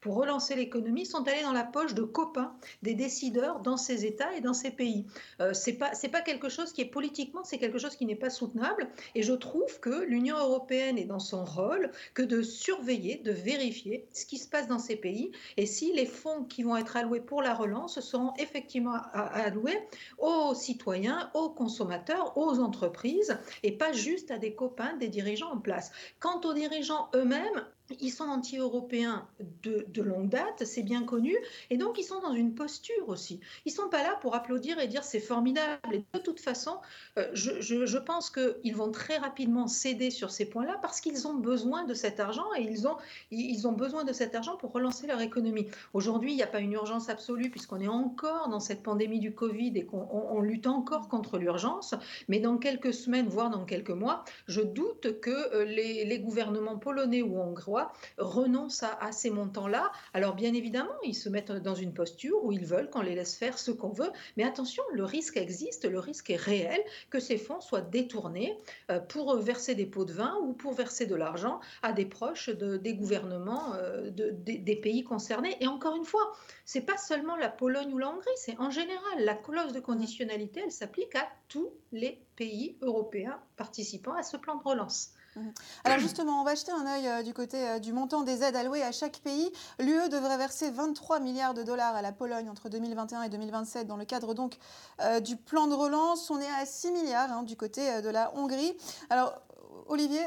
pour 0.00 0.16
relancer 0.16 0.54
l'économie 0.54 1.06
sont 1.06 1.26
allés 1.28 1.42
dans 1.42 1.52
la 1.52 1.64
poche 1.64 1.94
de 1.94 2.02
copains 2.02 2.52
des 2.82 2.94
décideurs 2.94 3.60
dans 3.60 3.76
ces 3.76 4.04
États 4.04 4.34
et 4.34 4.40
dans 4.40 4.54
ces 4.54 4.70
pays. 4.70 5.06
Euh, 5.40 5.52
c'est 5.52 5.74
pas 5.74 5.94
c'est 5.94 6.08
pas 6.08 6.20
quelque 6.20 6.48
chose 6.48 6.72
qui 6.72 6.80
est 6.80 6.90
politiquement, 6.90 7.44
c'est 7.44 7.58
quelque 7.58 7.78
chose 7.78 7.96
qui 7.96 8.06
n'est 8.06 8.16
pas 8.16 8.30
soutenable. 8.30 8.88
Et 9.14 9.22
je 9.22 9.32
trouve 9.32 9.80
que 9.80 10.04
l'Union 10.04 10.36
européenne 10.36 10.98
est 10.98 11.04
dans 11.04 11.18
son 11.18 11.44
rôle 11.44 11.90
que 12.14 12.22
de 12.22 12.42
surveiller, 12.42 13.16
de 13.16 13.32
vérifier 13.32 14.06
ce 14.12 14.26
qui 14.26 14.38
se 14.38 14.48
passe 14.48 14.68
dans 14.68 14.78
ces 14.78 14.96
pays 14.96 15.32
et 15.56 15.66
si 15.66 15.92
les 15.92 16.06
fonds 16.06 16.44
qui 16.44 16.62
vont 16.62 16.76
être 16.76 16.96
alloués 16.96 17.20
pour 17.20 17.42
la 17.42 17.54
relance 17.54 18.00
seront 18.00 18.32
effectivement 18.38 18.96
alloués 19.12 19.78
aux 20.18 20.54
citoyens, 20.54 21.30
aux 21.34 21.50
consommateurs, 21.50 22.36
aux 22.36 22.58
entreprises 22.58 23.38
et 23.62 23.72
pas 23.72 23.92
juste 23.92 24.30
à 24.30 24.38
des 24.38 24.54
copains, 24.54 24.96
des 24.96 25.08
dirigeants 25.08 25.52
en 25.52 25.58
place. 25.58 25.92
Quant 26.20 26.40
aux 26.44 26.54
dirigeants 26.54 27.08
eux-mêmes, 27.14 27.64
ils 28.00 28.10
sont 28.10 28.24
anti-européens 28.24 29.26
de, 29.62 30.02
longue 30.02 30.28
date, 30.28 30.64
c'est 30.64 30.82
bien 30.82 31.04
connu, 31.04 31.36
et 31.70 31.76
donc 31.76 31.98
ils 31.98 32.04
sont 32.04 32.20
dans 32.20 32.32
une 32.32 32.54
posture 32.54 33.08
aussi. 33.08 33.40
Ils 33.66 33.72
ne 33.72 33.76
sont 33.76 33.88
pas 33.88 34.02
là 34.02 34.16
pour 34.20 34.34
applaudir 34.34 34.78
et 34.78 34.88
dire 34.88 35.04
c'est 35.04 35.20
formidable. 35.20 36.02
De 36.12 36.18
toute 36.18 36.40
façon, 36.40 36.78
euh, 37.18 37.28
je, 37.32 37.98
pense 37.98 38.30
qu'ils 38.30 38.76
vont 38.76 38.90
très 38.90 39.18
rapidement 39.18 39.66
céder 39.66 40.10
sur 40.10 40.30
ces 40.30 40.48
points-là 40.48 40.78
parce 40.80 41.00
qu'ils 41.00 41.26
ont 41.26 41.34
besoin 41.34 41.84
de 41.84 41.94
cet 41.94 42.20
argent 42.20 42.46
et 42.56 42.62
ils 42.62 42.86
ont, 42.86 42.96
ils 43.30 43.66
ont 43.66 43.72
besoin 43.72 44.04
de 44.04 44.12
cet 44.12 44.34
argent 44.34 44.56
pour 44.56 44.72
relancer 44.72 45.06
leur 45.06 45.20
économie. 45.20 45.66
Aujourd'hui, 45.94 46.32
il 46.32 46.36
n'y 46.36 46.42
a 46.42 46.46
pas 46.48 46.60
une 46.60 46.72
urgence 46.72 47.08
absolue 47.08 47.50
puisqu'on 47.50 47.80
est 47.80 47.88
encore 47.88 48.48
dans 48.48 48.60
cette 48.60 48.82
pandémie 48.82 49.20
du 49.20 49.34
Covid 49.34 49.72
et 49.74 49.84
qu'on 49.84 50.40
lutte 50.40 50.66
encore 50.66 51.08
contre 51.08 51.38
l'urgence, 51.38 51.94
mais 52.28 52.38
dans 52.38 52.56
quelques 52.58 52.94
semaines, 52.94 53.28
voire 53.28 53.50
dans 53.50 53.64
quelques 53.64 53.90
mois, 53.90 54.24
je 54.46 54.60
doute 54.60 55.20
que 55.20 55.54
euh, 55.54 55.64
les 55.64 56.20
gouvernements 56.20 56.78
polonais 56.78 57.22
ou 57.22 57.38
hongrois 57.38 57.77
renoncent 58.18 58.82
à, 58.82 59.12
ces 59.12 59.30
montants-là. 59.30 59.90
Alors 60.14 60.34
bien 60.34 60.54
évidemment, 60.54 60.94
ils 61.04 61.14
se 61.14 61.28
mettent 61.28 61.52
dans 61.52 61.74
une 61.74 61.92
posture 61.92 62.44
où 62.44 62.52
ils 62.52 62.64
veulent 62.64 62.90
qu'on 62.90 63.02
les 63.02 63.14
laisse 63.14 63.36
faire 63.36 63.58
ce 63.58 63.70
qu'on 63.70 63.90
veut, 63.90 64.10
mais 64.36 64.44
attention, 64.44 64.82
le 64.92 65.04
risque 65.04 65.36
existe, 65.36 65.84
le 65.84 65.98
risque 65.98 66.30
est 66.30 66.36
réel 66.36 66.80
que 67.10 67.20
ces 67.20 67.38
fonds 67.38 67.60
soient 67.60 67.80
détournés 67.80 68.56
euh, 68.90 69.00
pour 69.00 69.36
verser 69.36 69.74
des 69.74 69.86
pots 69.86 70.04
de 70.04 70.12
vin 70.12 70.36
ou 70.42 70.52
pour 70.52 70.72
verser 70.72 71.06
de 71.06 71.14
l'argent 71.14 71.60
à 71.82 71.92
des 71.92 72.06
proches 72.06 72.50
des 72.50 72.94
gouvernements 72.94 73.74
euh, 73.74 74.10
des 74.10 74.76
pays 74.76 75.04
concernés. 75.04 75.56
Et 75.60 75.66
encore 75.66 75.96
une 75.96 76.04
fois, 76.04 76.32
c'est 76.64 76.82
pas 76.82 76.96
seulement 76.96 77.36
la 77.36 77.48
Pologne 77.48 77.92
ou 77.92 77.98
la 77.98 78.08
Hongrie, 78.08 78.26
c'est 78.36 78.58
en 78.58 78.70
général 78.70 79.24
la 79.24 79.34
clause 79.34 79.72
de 79.72 79.80
conditionnalité, 79.80 80.60
elle 80.64 80.72
s'applique 80.72 81.14
à 81.14 81.28
tous 81.48 81.72
les 81.92 82.20
pays 82.36 82.76
européens 82.82 83.40
participant 83.56 84.14
à 84.14 84.22
ce 84.22 84.36
plan 84.36 84.56
de 84.56 84.62
relance. 84.62 85.12
Mhm. 85.38 85.52
Alors 85.84 85.98
justement, 85.98 86.40
on 86.40 86.44
va 86.44 86.54
jeter 86.54 86.72
un 86.72 86.86
œil 86.86 87.08
euh, 87.08 87.22
du 87.22 87.32
côté 87.32 87.56
euh, 87.56 87.78
du 87.78 87.92
montant 87.92 88.22
des 88.22 88.42
aides 88.42 88.56
allouées 88.56 88.82
à 88.82 88.92
chaque 88.92 89.18
pays. 89.18 89.50
L'UE 89.78 90.08
devrait 90.08 90.36
verser 90.36 90.70
23 90.70 91.20
milliards 91.20 91.54
de 91.54 91.62
dollars 91.62 91.94
à 91.94 92.02
la 92.02 92.12
Pologne 92.12 92.48
entre 92.48 92.68
2021 92.68 93.22
et 93.22 93.28
2027 93.28 93.86
dans 93.86 93.96
le 93.96 94.04
cadre 94.04 94.34
euh, 95.00 95.20
du 95.20 95.36
plan 95.36 95.66
de 95.68 95.74
relance. 95.74 96.30
On 96.30 96.40
est 96.40 96.50
à 96.60 96.66
6 96.66 96.90
milliards 96.90 97.32
hein, 97.32 97.42
du 97.42 97.56
côté 97.56 98.02
de 98.02 98.08
la 98.08 98.34
Hongrie. 98.36 98.76
Alors 99.10 99.34
Olivier, 99.86 100.20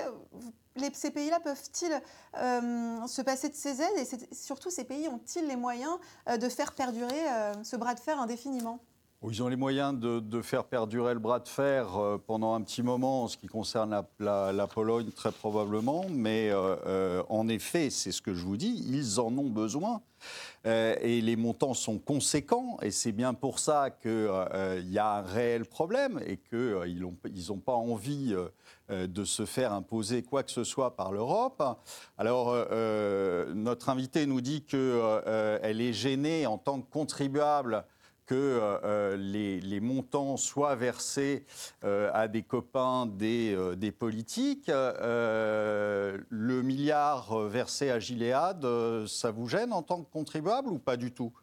ces 0.94 1.12
pays-là 1.12 1.40
peuvent-ils 1.40 2.02
se 2.34 3.22
passer 3.22 3.50
de 3.50 3.56
ces 3.56 3.82
aides? 3.82 3.98
Et 3.98 4.34
surtout 4.34 4.70
ces 4.70 4.86
pays 4.86 5.08
ont-ils 5.08 5.46
les 5.46 5.56
moyens 5.56 5.98
de 6.40 6.50
faire 6.50 6.74
perdurer 6.74 7.22
ce 7.64 7.76
bras 7.76 7.94
de 7.94 8.00
fer 8.00 8.20
indéfiniment? 8.20 8.80
Ils 9.30 9.44
ont 9.44 9.50
les 9.50 9.56
moyens 9.56 9.94
de, 10.00 10.42
faire 10.42 10.64
perdurer 10.64 11.14
le 11.14 11.20
bras 11.20 11.40
de 11.40 11.48
fer 11.48 11.96
euh, 11.96 12.18
pendant 12.18 12.56
un 12.56 12.62
petit 12.62 12.82
moment 12.82 13.24
en 13.24 13.28
ce 13.28 13.38
qui 13.38 13.46
concerne 13.46 14.04
la, 14.20 14.68
Pologne, 14.68 15.12
très 15.12 15.32
probablement. 15.32 16.06
Mais 16.10 16.50
euh, 16.50 16.76
euh, 16.88 17.24
en 17.30 17.48
effet, 17.48 17.92
c'est 17.92 18.12
ce 18.12 18.22
que 18.22 18.34
je 18.34 18.44
vous 18.44 18.58
dis, 18.58 18.84
ils 18.90 19.20
en 19.20 19.38
ont 19.38 19.50
besoin. 19.50 20.02
et 20.66 21.22
les 21.22 21.36
montants 21.36 21.76
sont 21.76 22.00
conséquents. 22.00 22.78
Et 22.82 22.90
c'est 22.90 23.12
bien 23.12 23.36
pour 23.36 23.60
ça 23.60 23.92
qu'il 23.92 24.90
y 24.90 24.98
a 24.98 25.18
un 25.18 25.22
réel 25.22 25.66
problème 25.66 26.20
et 26.26 26.38
qu'ils 26.38 27.02
n'ont 27.48 27.60
pas 27.60 27.74
envie 27.74 28.36
de 28.90 29.24
se 29.24 29.46
faire 29.46 29.72
imposer 29.72 30.24
quoi 30.24 30.44
que 30.44 30.52
ce 30.52 30.64
soit 30.64 30.96
par 30.96 31.12
l'Europe. 31.12 31.64
Alors, 32.18 32.56
notre 33.56 33.90
invité 33.90 34.26
nous 34.26 34.42
dit 34.42 34.64
qu'elle 34.64 35.82
est 35.82 35.94
gênée 35.94 36.46
en 36.46 36.58
tant 36.58 36.82
que 36.82 36.90
contribuable 36.90 37.84
que 38.32 38.36
euh, 38.36 38.78
euh, 38.86 39.18
les, 39.18 39.82
montants 39.82 40.38
soient 40.38 40.76
versés 40.76 41.44
euh, 41.84 42.10
à 42.14 42.30
des 42.30 42.44
copains 42.44 43.06
des, 43.06 43.58
des 43.76 43.92
politiques. 43.92 44.70
le 44.70 46.62
milliard 46.64 47.38
versé 47.50 47.92
à 47.92 48.00
Gilead, 48.00 48.66
ça 49.06 49.32
vous 49.32 49.50
gêne 49.50 49.74
en 49.74 49.82
tant 49.82 50.02
que 50.02 50.10
contribuable 50.10 50.70
ou 50.70 50.80
pas 50.80 50.96
du 50.96 51.12
tout 51.12 51.34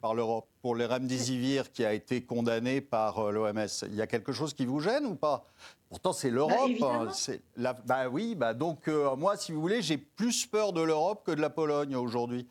par 0.00 0.16
l'Europe 0.16 0.48
pour 0.62 0.74
les 0.74 0.86
remdesivir 0.86 1.70
qui 1.70 1.84
a 1.84 1.92
été 1.92 2.22
condamné 2.22 2.80
par 2.80 3.30
l'OMS. 3.30 3.68
Il 3.86 3.94
y 3.94 4.02
a 4.02 4.08
quelque 4.08 4.32
chose 4.32 4.52
qui 4.52 4.66
vous 4.66 4.80
gêne 4.80 5.06
ou 5.06 5.14
pas? 5.14 5.46
Pourtant, 5.90 6.12
c'est 6.12 6.30
l'Europe. 6.30 6.72
Bah, 6.80 7.04
hein, 7.08 7.74
bah 7.86 8.08
oui, 8.08 8.34
bah 8.34 8.52
donc 8.52 8.88
moi, 9.16 9.36
si 9.36 9.52
vous 9.52 9.60
voulez, 9.60 9.80
j'ai 9.80 9.98
plus 9.98 10.44
peur 10.46 10.72
de 10.72 10.80
l'Europe 10.80 11.22
que 11.24 11.30
de 11.30 11.40
la 11.40 11.50
Pologne 11.50 11.94
aujourd'hui. 11.94 12.48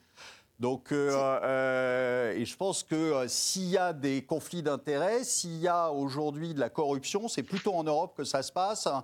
Donc, 0.61 0.91
euh, 0.91 1.39
euh, 1.41 2.33
et 2.33 2.45
je 2.45 2.55
pense 2.55 2.83
que 2.83 2.93
euh, 2.93 3.27
s'il 3.27 3.67
y 3.67 3.79
a 3.79 3.93
des 3.93 4.21
conflits 4.21 4.61
d'intérêts, 4.61 5.23
s'il 5.23 5.57
y 5.57 5.67
a 5.67 5.91
aujourd'hui 5.91 6.53
de 6.53 6.59
la 6.59 6.69
corruption, 6.69 7.27
c'est 7.27 7.41
plutôt 7.41 7.73
en 7.73 7.83
Europe 7.83 8.13
que 8.15 8.23
ça 8.23 8.43
se 8.43 8.51
passe, 8.51 8.85
hein, 8.85 9.03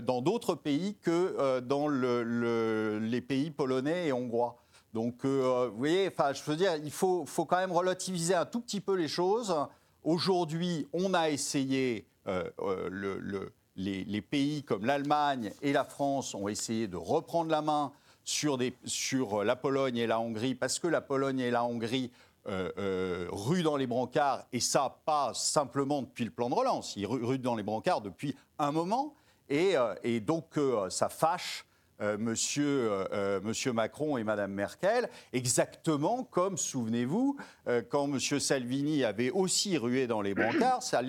dans 0.00 0.22
d'autres 0.22 0.54
pays 0.54 0.96
que 1.02 1.60
dans 1.60 1.88
les 1.88 3.20
pays 3.20 3.50
polonais 3.50 4.06
et 4.06 4.12
hongrois. 4.14 4.56
Donc, 4.94 5.26
vous 5.26 5.76
voyez, 5.76 6.08
enfin, 6.08 6.32
je 6.32 6.42
veux 6.44 6.56
dire, 6.56 6.76
il 6.76 6.90
faut, 6.90 7.26
faut, 7.26 7.44
quand 7.44 7.58
même 7.58 7.72
relativiser 7.72 8.34
un 8.34 8.46
tout 8.46 8.60
petit 8.60 8.80
peu 8.80 8.94
les 8.94 9.08
choses. 9.08 9.54
Aujourd'hui, 10.02 10.88
on 10.94 11.12
a 11.12 11.28
essayé, 11.28 12.06
le, 12.26 13.52
les, 13.76 14.04
les, 14.04 14.22
pays 14.22 14.62
comme 14.62 14.86
l'Allemagne 14.86 15.52
et 15.60 15.74
la 15.74 15.84
France 15.84 16.34
ont 16.34 16.48
essayé 16.48 16.88
de 16.88 16.96
reprendre 16.96 17.50
la 17.50 17.60
main 17.60 17.92
sur, 18.26 18.58
sur 18.84 19.44
la 19.44 19.56
Pologne 19.56 19.96
et 19.96 20.06
la 20.06 20.20
Hongrie, 20.20 20.54
parce 20.54 20.78
que 20.78 20.88
la 20.88 21.00
Pologne 21.00 21.38
et 21.38 21.50
la 21.50 21.64
Hongrie 21.64 22.10
euh, 22.48 22.70
euh, 22.76 23.26
ruent 23.30 23.62
dans 23.62 23.76
les 23.76 23.86
brancards, 23.86 24.44
et 24.52 24.60
ça 24.60 24.98
pas 25.06 25.32
simplement 25.32 26.02
depuis 26.02 26.24
le 26.24 26.30
plan 26.30 26.50
de 26.50 26.54
relance, 26.54 26.94
ils 26.96 27.06
ruent 27.06 27.38
dans 27.38 27.54
les 27.54 27.62
brancards 27.62 28.02
depuis 28.02 28.36
un 28.58 28.72
moment, 28.72 29.14
et, 29.48 29.76
euh, 29.76 30.20
donc 30.20 30.58
ça 30.90 31.08
fâche 31.08 31.64
monsieur, 32.18 32.90
monsieur, 33.42 33.72
Macron 33.72 34.18
et 34.18 34.24
Madame 34.24 34.52
Merkel, 34.52 35.08
exactement 35.32 36.24
comme, 36.24 36.58
souvenez-vous, 36.58 37.38
quand 37.88 38.06
Monsieur 38.06 38.38
Salvini 38.38 39.02
avait 39.02 39.30
aussi 39.30 39.78
rué 39.78 40.06
dans 40.06 40.20
les 40.20 40.34
brancards, 40.34 40.82
ça 40.82 41.00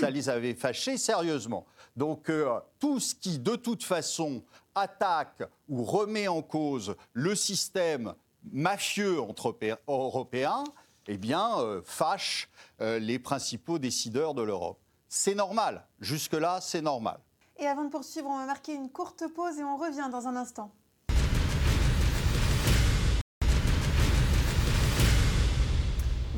ça 0.00 0.10
les 0.10 0.28
avait 0.30 0.54
fâchés 0.54 0.96
sérieusement. 0.96 1.66
Donc 1.96 2.32
tout 2.78 2.98
ce 2.98 3.14
qui, 3.14 3.38
de 3.38 3.56
toute 3.56 3.84
façon, 3.84 4.42
attaque 4.76 5.42
ou 5.68 5.82
remet 5.82 6.28
en 6.28 6.42
cause 6.42 6.94
le 7.12 7.34
système 7.34 8.14
mafieux 8.52 9.20
entre 9.20 9.56
Européens, 9.88 10.64
eh 11.08 11.18
bien, 11.18 11.58
euh, 11.58 11.82
fâche 11.84 12.48
euh, 12.80 12.98
les 12.98 13.18
principaux 13.18 13.78
décideurs 13.78 14.34
de 14.34 14.42
l'Europe. 14.42 14.78
C'est 15.08 15.34
normal. 15.34 15.86
Jusque-là, 16.00 16.60
c'est 16.60 16.82
normal. 16.82 17.18
Et 17.58 17.66
avant 17.66 17.84
de 17.84 17.90
poursuivre, 17.90 18.28
on 18.28 18.38
va 18.38 18.46
marquer 18.46 18.74
une 18.74 18.90
courte 18.90 19.24
pause 19.34 19.58
et 19.58 19.64
on 19.64 19.76
revient 19.76 20.08
dans 20.10 20.26
un 20.26 20.36
instant. 20.36 20.70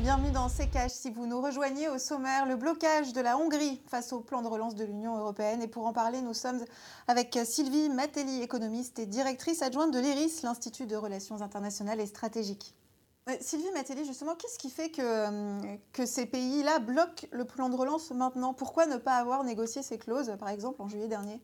Bienvenue 0.09 0.31
dans 0.31 0.49
CKH. 0.49 0.89
Si 0.89 1.11
vous 1.11 1.27
nous 1.27 1.39
rejoignez 1.39 1.87
au 1.87 1.99
sommaire, 1.99 2.47
le 2.47 2.55
blocage 2.55 3.13
de 3.13 3.21
la 3.21 3.37
Hongrie 3.37 3.79
face 3.85 4.11
au 4.11 4.21
plan 4.21 4.41
de 4.41 4.47
relance 4.47 4.73
de 4.73 4.83
l'Union 4.83 5.15
européenne. 5.15 5.61
Et 5.61 5.67
pour 5.67 5.85
en 5.85 5.93
parler, 5.93 6.19
nous 6.21 6.33
sommes 6.33 6.65
avec 7.07 7.37
Sylvie 7.45 7.89
Matelli, 7.89 8.41
économiste 8.41 8.97
et 8.97 9.05
directrice 9.05 9.61
adjointe 9.61 9.93
de 9.93 9.99
l'IRIS, 9.99 10.41
l'Institut 10.41 10.87
de 10.87 10.95
Relations 10.95 11.43
internationales 11.43 11.99
et 11.99 12.07
stratégiques. 12.07 12.73
Sylvie 13.39 13.69
Matelli, 13.75 14.03
justement, 14.03 14.33
qu'est-ce 14.33 14.57
qui 14.57 14.71
fait 14.71 14.89
que, 14.89 15.01
euh, 15.03 15.75
que 15.93 16.07
ces 16.07 16.25
pays-là 16.25 16.79
bloquent 16.79 17.27
le 17.29 17.45
plan 17.45 17.69
de 17.69 17.75
relance 17.75 18.09
maintenant? 18.09 18.55
Pourquoi 18.55 18.87
ne 18.87 18.97
pas 18.97 19.17
avoir 19.17 19.43
négocié 19.43 19.83
ces 19.83 19.99
clauses, 19.99 20.35
par 20.39 20.49
exemple, 20.49 20.81
en 20.81 20.87
juillet 20.87 21.07
dernier? 21.07 21.39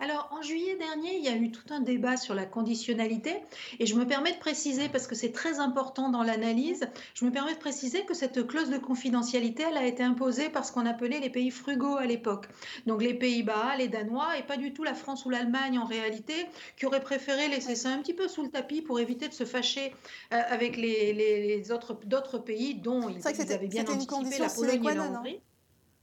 Alors, 0.00 0.28
en 0.32 0.40
juillet 0.40 0.76
dernier, 0.76 1.18
il 1.18 1.24
y 1.24 1.28
a 1.28 1.36
eu 1.36 1.50
tout 1.50 1.74
un 1.74 1.80
débat 1.80 2.16
sur 2.16 2.34
la 2.34 2.46
conditionnalité 2.46 3.36
et 3.78 3.84
je 3.84 3.94
me 3.94 4.06
permets 4.06 4.32
de 4.32 4.38
préciser, 4.38 4.88
parce 4.88 5.06
que 5.06 5.14
c'est 5.14 5.30
très 5.32 5.60
important 5.60 6.08
dans 6.08 6.22
l'analyse, 6.22 6.88
je 7.12 7.26
me 7.26 7.30
permets 7.30 7.52
de 7.52 7.58
préciser 7.58 8.06
que 8.06 8.14
cette 8.14 8.46
clause 8.46 8.70
de 8.70 8.78
confidentialité, 8.78 9.64
elle 9.68 9.76
a 9.76 9.84
été 9.84 10.02
imposée 10.02 10.48
par 10.48 10.64
ce 10.64 10.72
qu'on 10.72 10.86
appelait 10.86 11.20
les 11.20 11.28
pays 11.28 11.50
frugaux 11.50 11.96
à 11.96 12.06
l'époque. 12.06 12.46
Donc 12.86 13.02
les 13.02 13.12
Pays-Bas, 13.12 13.76
les 13.76 13.88
Danois 13.88 14.38
et 14.38 14.42
pas 14.42 14.56
du 14.56 14.72
tout 14.72 14.84
la 14.84 14.94
France 14.94 15.26
ou 15.26 15.30
l'Allemagne 15.30 15.78
en 15.78 15.84
réalité, 15.84 16.46
qui 16.78 16.86
auraient 16.86 17.02
préféré 17.02 17.48
laisser 17.48 17.76
ça 17.76 17.90
un 17.90 17.98
petit 17.98 18.14
peu 18.14 18.26
sous 18.26 18.42
le 18.42 18.48
tapis 18.48 18.80
pour 18.80 19.00
éviter 19.00 19.28
de 19.28 19.34
se 19.34 19.44
fâcher 19.44 19.92
euh, 20.32 20.40
avec 20.48 20.78
les, 20.78 21.70
autres 21.72 21.98
d'autres 22.06 22.38
pays 22.38 22.74
dont 22.74 23.10
ils, 23.10 23.26
avaient 23.26 23.66
bien 23.66 23.84
anticipé 23.84 24.38
la 24.38 24.48
Pologne 24.48 24.84
et 24.84 24.94
la 24.94 25.02
Hongrie. 25.02 25.40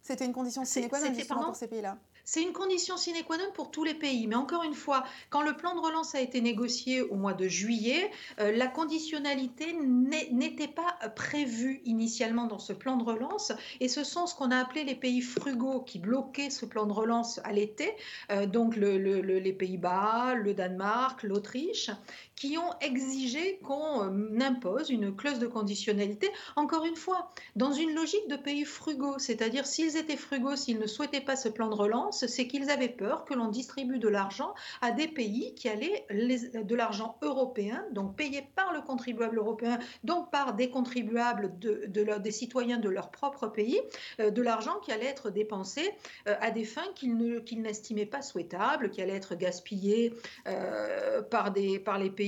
C'était 0.04 0.26
une 0.26 0.34
condition 0.34 0.64
sine 0.64 0.88
qua 0.88 1.00
non 1.02 1.46
pour 1.46 1.56
ces 1.56 1.68
pays-là. 1.68 1.98
C'est 2.30 2.44
une 2.44 2.52
condition 2.52 2.98
sine 2.98 3.24
qua 3.26 3.38
non 3.38 3.52
pour 3.54 3.72
tous 3.72 3.86
les 3.86 3.94
pays. 3.94 4.28
Mais 4.28 4.36
encore 4.36 4.64
une 4.64 4.74
fois, 4.74 5.06
quand 5.30 5.42
le 5.42 5.56
plan 5.56 5.74
de 5.74 5.80
relance 5.80 6.14
a 6.14 6.20
été 6.20 6.42
négocié 6.42 7.02
au 7.02 7.16
mois 7.16 7.34
de 7.34 7.48
juillet, 7.48 8.12
euh, 8.42 8.52
la 8.52 8.68
conditionnalité 8.68 9.72
n'était 9.72 10.68
pas 10.68 10.98
prévue 11.16 11.80
initialement 11.86 12.46
dans 12.46 12.60
ce 12.60 12.74
plan 12.74 12.98
de 12.98 13.04
relance. 13.06 13.54
Et 13.80 13.88
ce 13.88 14.04
sont 14.04 14.28
ce 14.28 14.36
qu'on 14.36 14.52
a 14.52 14.58
appelé 14.58 14.84
les 14.84 14.96
pays 14.96 15.22
frugaux 15.22 15.80
qui 15.80 16.00
bloquaient 16.00 16.50
ce 16.50 16.66
plan 16.66 16.86
de 16.86 16.92
relance 16.92 17.40
à 17.46 17.54
l'été, 17.54 17.96
euh, 18.30 18.46
donc 18.46 18.76
les 18.76 19.54
Pays-Bas, 19.54 20.36
le 20.36 20.54
Danemark, 20.54 21.24
l'Autriche, 21.24 21.92
qui 22.38 22.58
ont 22.58 22.72
exigé 22.82 23.60
qu'on 23.64 24.04
euh, 24.04 24.40
impose 24.40 24.90
une 24.90 25.14
clause 25.14 25.40
de 25.40 25.48
conditionnalité, 25.48 26.30
encore 26.56 26.86
une 26.86 26.96
fois, 26.96 27.30
dans 27.56 27.74
une 27.74 27.94
logique 27.94 28.28
de 28.30 28.38
pays 28.38 28.64
frugaux. 28.64 29.18
C'est-à-dire, 29.18 29.66
s'ils 29.66 29.98
étaient 29.98 30.16
frugaux, 30.16 30.56
s'ils 30.56 30.80
ne 30.80 30.88
souhaitaient 30.88 31.20
pas 31.20 31.36
ce 31.36 31.50
plan 31.50 31.68
de 31.68 31.76
relance, 31.76 32.26
c'est 32.28 32.48
qu'ils 32.48 32.70
avaient 32.70 32.88
peur 32.88 33.26
que 33.26 33.34
l'on 33.34 33.50
distribue 33.50 34.00
de 34.00 34.08
l'argent 34.08 34.54
à 34.82 34.92
des 34.92 35.08
pays 35.08 35.56
qui 35.56 35.68
allaient 35.68 36.06
de 36.10 36.76
l'argent 36.76 37.18
européen, 37.22 37.84
donc 37.92 38.16
payé 38.16 38.48
par 38.56 38.72
le 38.72 38.82
contribuable 38.82 39.40
européen, 39.40 39.80
donc 40.04 40.32
par 40.32 40.54
des 40.54 40.70
contribuables 40.70 41.58
de, 41.60 41.88
des 41.88 42.32
citoyens 42.32 42.78
de 42.78 42.90
leur 42.90 43.10
propre 43.10 43.48
pays, 43.48 43.82
euh, 44.20 44.30
de 44.30 44.42
l'argent 44.44 44.80
qui 44.84 44.92
allait 44.92 45.08
être 45.08 45.32
dépensé 45.32 45.90
euh, 46.28 46.36
à 46.40 46.52
des 46.52 46.66
fins 46.66 46.88
qu'ils 46.94 47.62
n'estimaient 47.62 48.06
pas 48.06 48.22
souhaitables, 48.22 48.92
qui 48.92 49.02
allaient 49.02 49.16
être 49.16 49.36
gaspillés 49.36 50.14
euh, 50.48 51.24
par, 51.24 51.52
des, 51.52 51.80
par 51.80 51.98
les 51.98 52.12
pays 52.12 52.27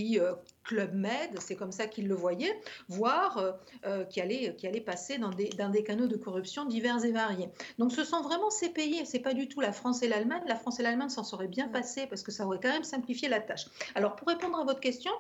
Club 0.63 0.93
Med, 0.93 1.39
c'est 1.39 1.55
comme 1.55 1.71
ça 1.71 1.87
qu'ils 1.87 2.07
le 2.07 2.13
voyaient, 2.13 2.55
voire 2.89 3.37
euh, 3.37 3.51
euh, 3.85 4.03
qui, 4.05 4.21
allait, 4.21 4.55
qui 4.55 4.67
allait 4.67 4.81
passer 4.81 5.17
dans 5.17 5.31
des, 5.31 5.49
dans 5.49 5.69
des 5.69 5.83
canaux 5.83 6.07
de 6.07 6.15
corruption 6.15 6.65
divers 6.65 7.03
et 7.03 7.11
variés. 7.11 7.49
Donc 7.79 7.91
ce 7.91 8.03
sont 8.03 8.21
vraiment 8.21 8.49
ces 8.51 8.69
pays, 8.69 9.03
c'est 9.05 9.19
pas 9.19 9.33
du 9.33 9.47
tout 9.47 9.61
la 9.61 9.71
France 9.71 10.03
et 10.03 10.07
l'Allemagne. 10.07 10.43
La 10.47 10.55
France 10.55 10.79
et 10.79 10.83
l'Allemagne 10.83 11.09
s'en 11.09 11.23
seraient 11.23 11.47
bien 11.47 11.67
passées 11.67 12.05
parce 12.07 12.21
que 12.21 12.31
ça 12.31 12.45
aurait 12.45 12.59
quand 12.61 12.69
même 12.69 12.83
simplifié 12.83 13.29
la 13.29 13.39
tâche. 13.39 13.65
Alors 13.95 14.15
pour 14.15 14.27
répondre 14.27 14.59
à 14.59 14.63
votre 14.63 14.79
question, 14.79 15.11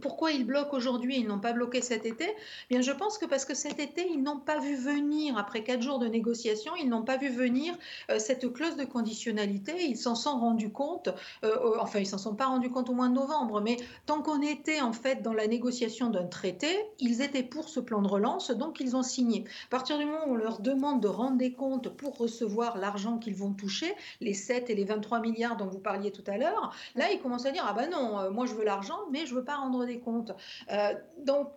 pourquoi 0.00 0.30
ils 0.30 0.46
bloquent 0.46 0.76
aujourd'hui 0.76 1.18
Ils 1.18 1.26
n'ont 1.26 1.40
pas 1.40 1.52
bloqué 1.52 1.82
cet 1.82 2.06
été 2.06 2.26
eh 2.28 2.34
Bien, 2.74 2.80
je 2.80 2.92
pense 2.92 3.18
que 3.18 3.26
parce 3.26 3.44
que 3.44 3.54
cet 3.54 3.80
été, 3.80 4.06
ils 4.08 4.22
n'ont 4.22 4.38
pas 4.38 4.60
vu 4.60 4.76
venir, 4.76 5.36
après 5.36 5.64
quatre 5.64 5.82
jours 5.82 5.98
de 5.98 6.06
négociations, 6.06 6.72
ils 6.76 6.88
n'ont 6.88 7.02
pas 7.02 7.16
vu 7.16 7.28
venir 7.28 7.74
euh, 8.10 8.18
cette 8.18 8.52
clause 8.52 8.76
de 8.76 8.84
conditionnalité. 8.84 9.72
Ils 9.84 9.96
s'en 9.96 10.14
sont 10.14 10.38
rendus 10.38 10.70
compte, 10.70 11.08
euh, 11.44 11.76
enfin, 11.80 11.98
ils 11.98 12.06
s'en 12.06 12.18
sont 12.18 12.34
pas 12.34 12.46
rendus 12.46 12.70
compte 12.70 12.88
au 12.90 12.94
mois 12.94 13.08
de 13.08 13.14
novembre, 13.14 13.60
mais 13.60 13.76
tant 14.06 14.22
qu'on 14.22 14.40
était 14.40 14.80
en 14.80 14.92
fait 14.92 15.22
dans 15.22 15.32
la 15.32 15.48
négociation 15.48 16.10
d'un 16.10 16.26
traité, 16.26 16.68
ils 17.00 17.20
étaient 17.20 17.42
pour 17.42 17.68
ce 17.68 17.80
plan 17.80 18.00
de 18.00 18.08
relance, 18.08 18.50
donc 18.52 18.80
ils 18.80 18.94
ont 18.94 19.02
signé. 19.02 19.44
À 19.66 19.70
partir 19.70 19.98
du 19.98 20.04
moment 20.04 20.28
où 20.28 20.32
on 20.32 20.36
leur 20.36 20.60
demande 20.60 21.00
de 21.00 21.08
rendre 21.08 21.38
des 21.38 21.52
comptes 21.52 21.88
pour 21.88 22.16
recevoir 22.16 22.78
l'argent 22.78 23.18
qu'ils 23.18 23.34
vont 23.34 23.52
toucher, 23.52 23.92
les 24.20 24.34
7 24.34 24.70
et 24.70 24.76
les 24.76 24.84
23 24.84 25.20
milliards 25.20 25.56
dont 25.56 25.66
vous 25.66 25.80
parliez 25.80 26.12
tout 26.12 26.24
à 26.28 26.36
l'heure, 26.36 26.72
là, 26.94 27.10
ils 27.12 27.20
commencent 27.20 27.46
à 27.46 27.50
dire 27.50 27.64
ah 27.66 27.72
ben 27.72 27.90
non, 27.90 28.20
euh, 28.20 28.30
moi 28.30 28.46
je 28.46 28.54
veux 28.54 28.64
l'argent, 28.64 28.98
mais 29.10 29.26
je 29.26 29.34
veux 29.34 29.44
pas 29.44 29.56
rendre 29.56 29.87
des 29.88 30.00
comptes. 30.00 30.32
Euh, 30.70 30.94
donc, 31.24 31.50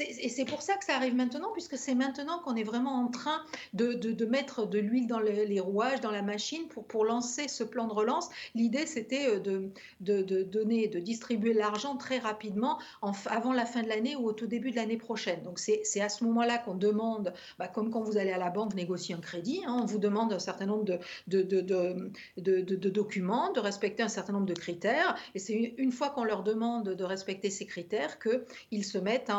et 0.00 0.28
c'est 0.28 0.44
pour 0.44 0.62
ça 0.62 0.74
que 0.76 0.84
ça 0.84 0.96
arrive 0.96 1.14
maintenant, 1.14 1.52
puisque 1.52 1.76
c'est 1.76 1.94
maintenant 1.94 2.40
qu'on 2.40 2.56
est 2.56 2.64
vraiment 2.64 2.94
en 2.94 3.08
train 3.08 3.42
de, 3.72 4.24
mettre 4.24 4.66
de 4.66 4.78
l'huile 4.78 5.06
dans 5.06 5.20
les, 5.20 5.60
rouages, 5.60 6.00
dans 6.00 6.10
la 6.10 6.22
machine, 6.22 6.66
pour, 6.66 7.04
lancer 7.04 7.46
ce 7.46 7.62
plan 7.62 7.86
de 7.86 7.92
relance. 7.92 8.28
L'idée, 8.54 8.86
c'était 8.86 9.28
euh, 9.28 9.70
de, 10.00 10.42
donner, 10.42 10.88
de 10.88 10.98
distribuer 10.98 11.52
l'argent 11.52 11.96
très 11.96 12.18
rapidement 12.18 12.78
en, 13.00 13.12
avant 13.26 13.52
la 13.52 13.64
fin 13.64 13.82
de 13.82 13.88
l'année 13.88 14.16
ou 14.16 14.26
au 14.26 14.32
tout 14.32 14.46
début 14.46 14.70
de 14.72 14.76
l'année 14.76 14.96
prochaine. 14.96 15.42
Donc 15.42 15.58
c'est 15.60 16.00
à 16.00 16.08
ce 16.08 16.24
moment-là 16.24 16.58
qu'on 16.58 16.74
demande, 16.74 17.32
bah, 17.58 17.68
comme 17.68 17.90
quand 17.90 18.02
vous 18.02 18.18
allez 18.18 18.32
à 18.32 18.38
la 18.38 18.50
banque 18.50 18.74
négocier 18.74 19.14
un 19.14 19.20
crédit, 19.20 19.62
hein, 19.66 19.78
on 19.82 19.86
vous 19.86 19.98
demande 19.98 20.32
un 20.32 20.40
certain 20.40 20.66
nombre 20.66 20.84
de, 20.84 20.98
documents, 22.88 23.52
de 23.52 23.60
respecter 23.60 24.02
un 24.02 24.08
certain 24.08 24.32
nombre 24.32 24.46
de 24.46 24.54
critères. 24.54 25.16
Et 25.34 25.38
c'est 25.38 25.74
une 25.78 25.92
fois 25.92 26.10
qu'on 26.10 26.24
leur 26.24 26.42
demande 26.42 26.88
de 26.88 27.04
respecter 27.04 27.50
ces 27.50 27.66
critères 27.66 28.18
qu'ils 28.18 28.84
se 28.84 28.98
mettent 28.98 29.30
à 29.30 29.36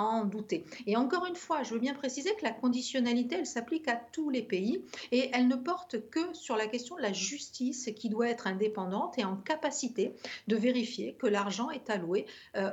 et 0.85 0.95
encore 0.95 1.25
une 1.25 1.35
fois, 1.35 1.63
je 1.63 1.73
veux 1.73 1.79
bien 1.79 1.93
préciser 1.93 2.33
que 2.35 2.43
la 2.43 2.51
conditionnalité, 2.51 3.37
elle 3.39 3.45
s'applique 3.45 3.87
à 3.87 3.95
tous 3.95 4.29
les 4.29 4.41
pays 4.41 4.83
et 5.11 5.29
elle 5.33 5.47
ne 5.47 5.55
porte 5.55 6.09
que 6.09 6.33
sur 6.33 6.55
la 6.55 6.67
question 6.67 6.95
de 6.95 7.01
la 7.01 7.13
justice 7.13 7.89
qui 7.95 8.09
doit 8.09 8.29
être 8.29 8.47
indépendante 8.47 9.17
et 9.17 9.25
en 9.25 9.35
capacité 9.35 10.15
de 10.47 10.55
vérifier 10.55 11.13
que 11.13 11.27
l'argent 11.27 11.69
est 11.71 11.89
alloué 11.89 12.25
euh, 12.55 12.71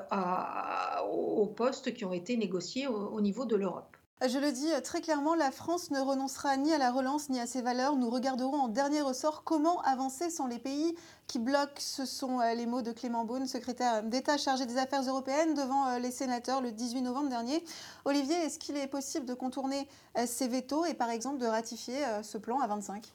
aux 1.10 1.46
postes 1.46 1.94
qui 1.94 2.04
ont 2.04 2.12
été 2.12 2.36
négociés 2.36 2.86
au 2.86 3.20
niveau 3.20 3.44
de 3.44 3.56
l'Europe. 3.56 3.93
Je 4.22 4.38
le 4.38 4.52
dis 4.52 4.70
très 4.82 5.00
clairement, 5.00 5.34
la 5.34 5.50
France 5.50 5.90
ne 5.90 5.98
renoncera 5.98 6.56
ni 6.56 6.72
à 6.72 6.78
la 6.78 6.92
relance 6.92 7.28
ni 7.28 7.40
à 7.40 7.46
ses 7.46 7.60
valeurs. 7.60 7.96
Nous 7.96 8.08
regarderons 8.08 8.60
en 8.60 8.68
dernier 8.68 9.02
ressort 9.02 9.42
comment 9.42 9.82
avancer 9.82 10.30
sans 10.30 10.46
les 10.46 10.60
pays 10.60 10.94
qui 11.26 11.38
bloquent. 11.38 11.80
Ce 11.80 12.06
sont 12.06 12.40
euh, 12.40 12.54
les 12.54 12.64
mots 12.64 12.80
de 12.80 12.92
Clément 12.92 13.24
Beaune, 13.24 13.46
secrétaire 13.46 14.02
d'État 14.02 14.38
chargé 14.38 14.66
des 14.66 14.78
affaires 14.78 15.02
européennes, 15.02 15.54
devant 15.54 15.88
euh, 15.88 15.98
les 15.98 16.12
sénateurs 16.12 16.62
le 16.62 16.70
18 16.70 17.02
novembre 17.02 17.28
dernier. 17.28 17.62
Olivier, 18.04 18.36
est-ce 18.36 18.58
qu'il 18.58 18.76
est 18.76 18.86
possible 18.86 19.26
de 19.26 19.34
contourner 19.34 19.88
euh, 20.16 20.26
ces 20.26 20.48
vetos 20.48 20.86
et 20.86 20.94
par 20.94 21.10
exemple 21.10 21.38
de 21.38 21.46
ratifier 21.46 21.98
ce 22.22 22.38
plan 22.38 22.60
à 22.60 22.66
25 22.66 23.12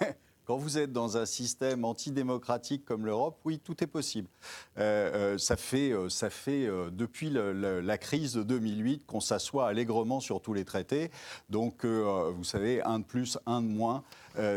Quand 0.48 0.56
vous 0.56 0.78
êtes 0.78 0.94
dans 0.94 1.18
un 1.18 1.26
système 1.26 1.84
antidémocratique 1.84 2.86
comme 2.86 3.04
l'Europe, 3.04 3.38
oui, 3.44 3.58
tout 3.58 3.84
est 3.84 3.86
possible. 3.86 4.30
Euh, 4.78 5.34
euh, 5.34 5.38
ça 5.38 5.56
fait, 5.56 5.92
euh, 5.92 6.08
ça 6.08 6.30
fait 6.30 6.66
depuis 6.90 7.28
la 7.28 7.98
crise 7.98 8.32
de 8.32 8.42
2008 8.42 9.04
qu'on 9.04 9.20
s'assoit 9.20 9.68
allègrement 9.68 10.20
sur 10.20 10.40
tous 10.40 10.54
les 10.54 10.64
traités. 10.64 11.10
Donc, 11.50 11.84
vous 11.84 12.44
savez, 12.44 12.82
un 12.82 13.00
de 13.00 13.04
plus, 13.04 13.38
un 13.44 13.60
de 13.60 13.66
moins, 13.66 14.02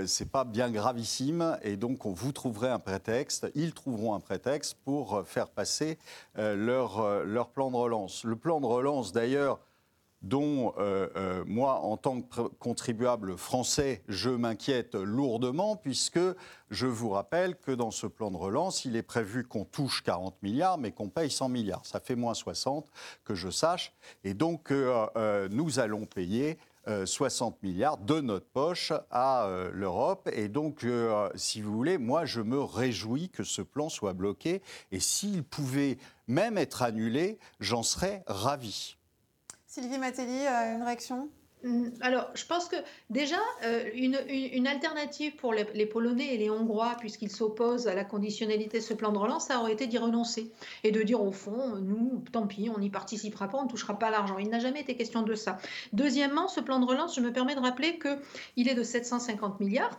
c'est 0.06 0.32
pas 0.32 0.45
bien 0.45 0.71
gravissime. 0.71 1.58
Et 1.62 1.75
donc, 1.75 2.06
on 2.06 2.13
vous 2.13 2.32
trouverez 2.32 2.69
un 2.69 2.80
prétexte, 2.80 3.47
ils 3.54 3.73
trouveront 3.73 4.15
un 4.15 4.21
prétexte 4.21 4.77
pour 4.86 5.23
faire 5.27 5.49
passer 5.49 5.97
leur, 6.38 7.25
leur 7.25 7.49
plan 7.49 7.69
de 7.69 7.75
relance. 7.75 8.23
Le 8.23 8.38
plan 8.38 8.62
de 8.62 8.65
relance, 8.65 9.12
d'ailleurs, 9.12 9.60
dont 10.21 10.73
euh, 10.77 11.07
euh, 11.15 11.43
moi, 11.47 11.79
en 11.79 11.97
tant 11.97 12.21
que 12.21 12.41
contribuable 12.60 13.38
français, 13.38 14.03
je 14.07 14.29
m'inquiète 14.29 14.95
lourdement, 14.95 15.75
puisque 15.75 16.19
je 16.69 16.86
vous 16.86 17.10
rappelle 17.10 17.55
que 17.55 17.71
dans 17.71 17.91
ce 17.91 18.07
plan 18.07 18.29
de 18.29 18.38
relance, 18.38 18.86
il 18.86 18.95
est 18.95 19.03
prévu 19.03 19.43
qu'on 19.43 19.65
touche 19.65 20.03
40 20.03 20.41
milliards, 20.43 20.77
mais 20.77 20.91
qu'on 20.91 21.10
paye 21.10 21.31
100 21.31 21.49
milliards. 21.49 21.86
Ça 21.86 21.99
fait 21.99 22.15
moins 22.15 22.34
60, 22.34 22.88
que 23.25 23.36
je 23.36 23.49
sache. 23.49 23.93
Et 24.23 24.34
donc, 24.34 24.71
euh, 24.71 25.49
nous 25.49 25.79
allons 25.79 26.05
payer 26.05 26.57
60 27.05 27.62
milliards 27.62 27.97
de 27.99 28.21
notre 28.21 28.47
poche 28.47 28.91
à 29.12 29.47
l'Europe. 29.71 30.27
Et 30.34 30.47
donc, 30.47 30.84
si 31.36 31.62
vous 31.62 31.71
voulez, 31.71 31.99
moi, 31.99 32.25
je 32.25 32.41
me 32.41 32.60
réjouis 32.60 33.29
que 33.29 33.43
ce 33.43 33.62
plan 33.62 33.88
soit 33.88 34.13
bloqué. 34.13 34.63
Et 34.91 34.99
s'il 34.99 35.43
pouvait 35.43 35.99
même 36.27 36.57
être 36.57 36.81
annulé, 36.81 37.38
j'en 37.60 37.84
serais 37.84 38.23
ravi. 38.25 38.97
Sylvie 39.71 39.99
Matelli, 39.99 40.45
euh, 40.47 40.75
une 40.75 40.84
réaction? 40.84 41.29
Mm, 41.63 41.91
alors, 42.01 42.29
je 42.34 42.45
pense 42.45 42.67
que 42.67 42.75
déjà, 43.10 43.39
euh, 43.63 43.89
une, 43.93 44.67
alternative 44.67 45.38
pour 45.38 45.53
les, 45.53 45.86
Polonais 45.86 46.34
et 46.34 46.38
les 46.38 46.49
Hongrois, 46.49 46.97
puisqu'ils 46.99 47.31
s'opposent 47.31 47.88
à 47.88 47.95
la 47.95 48.03
conditionnalité 48.03 48.79
de 48.79 48.84
ce 48.84 48.93
plan 48.93 49.13
de 49.13 49.17
relance, 49.17 49.45
ça 49.45 49.62
aurait 49.62 49.71
été 49.71 49.88
d'y 49.88 49.97
renoncer 49.97 50.51
et 50.84 50.91
de 50.91 51.01
dire 51.03 51.23
au 51.23 51.31
fond, 51.31 51.77
nous, 51.77 52.21
tant 52.34 52.47
pis, 52.47 52.69
on 52.69 52.79
n'y 52.79 52.89
participera 52.89 53.47
pas, 53.47 53.60
on 53.60 53.63
ne 53.63 53.69
touchera 53.69 53.97
pas 53.97 54.10
l'argent. 54.12 54.39
Il 54.39 54.49
n'a 54.49 54.60
jamais 54.60 54.81
été 54.81 54.97
question 54.97 55.21
de 55.21 55.36
ça. 55.36 55.57
Deuxièmement, 55.93 56.49
ce 56.49 56.60
plan 56.60 56.81
de 56.81 56.86
relance, 56.86 57.15
je 57.15 57.21
me 57.21 57.31
permets 57.31 57.55
de 57.55 57.62
rappeler 57.62 57.97
qu'il 57.97 58.67
est 58.67 58.75
de 58.75 58.84
750 58.84 59.62
milliards. 59.62 59.97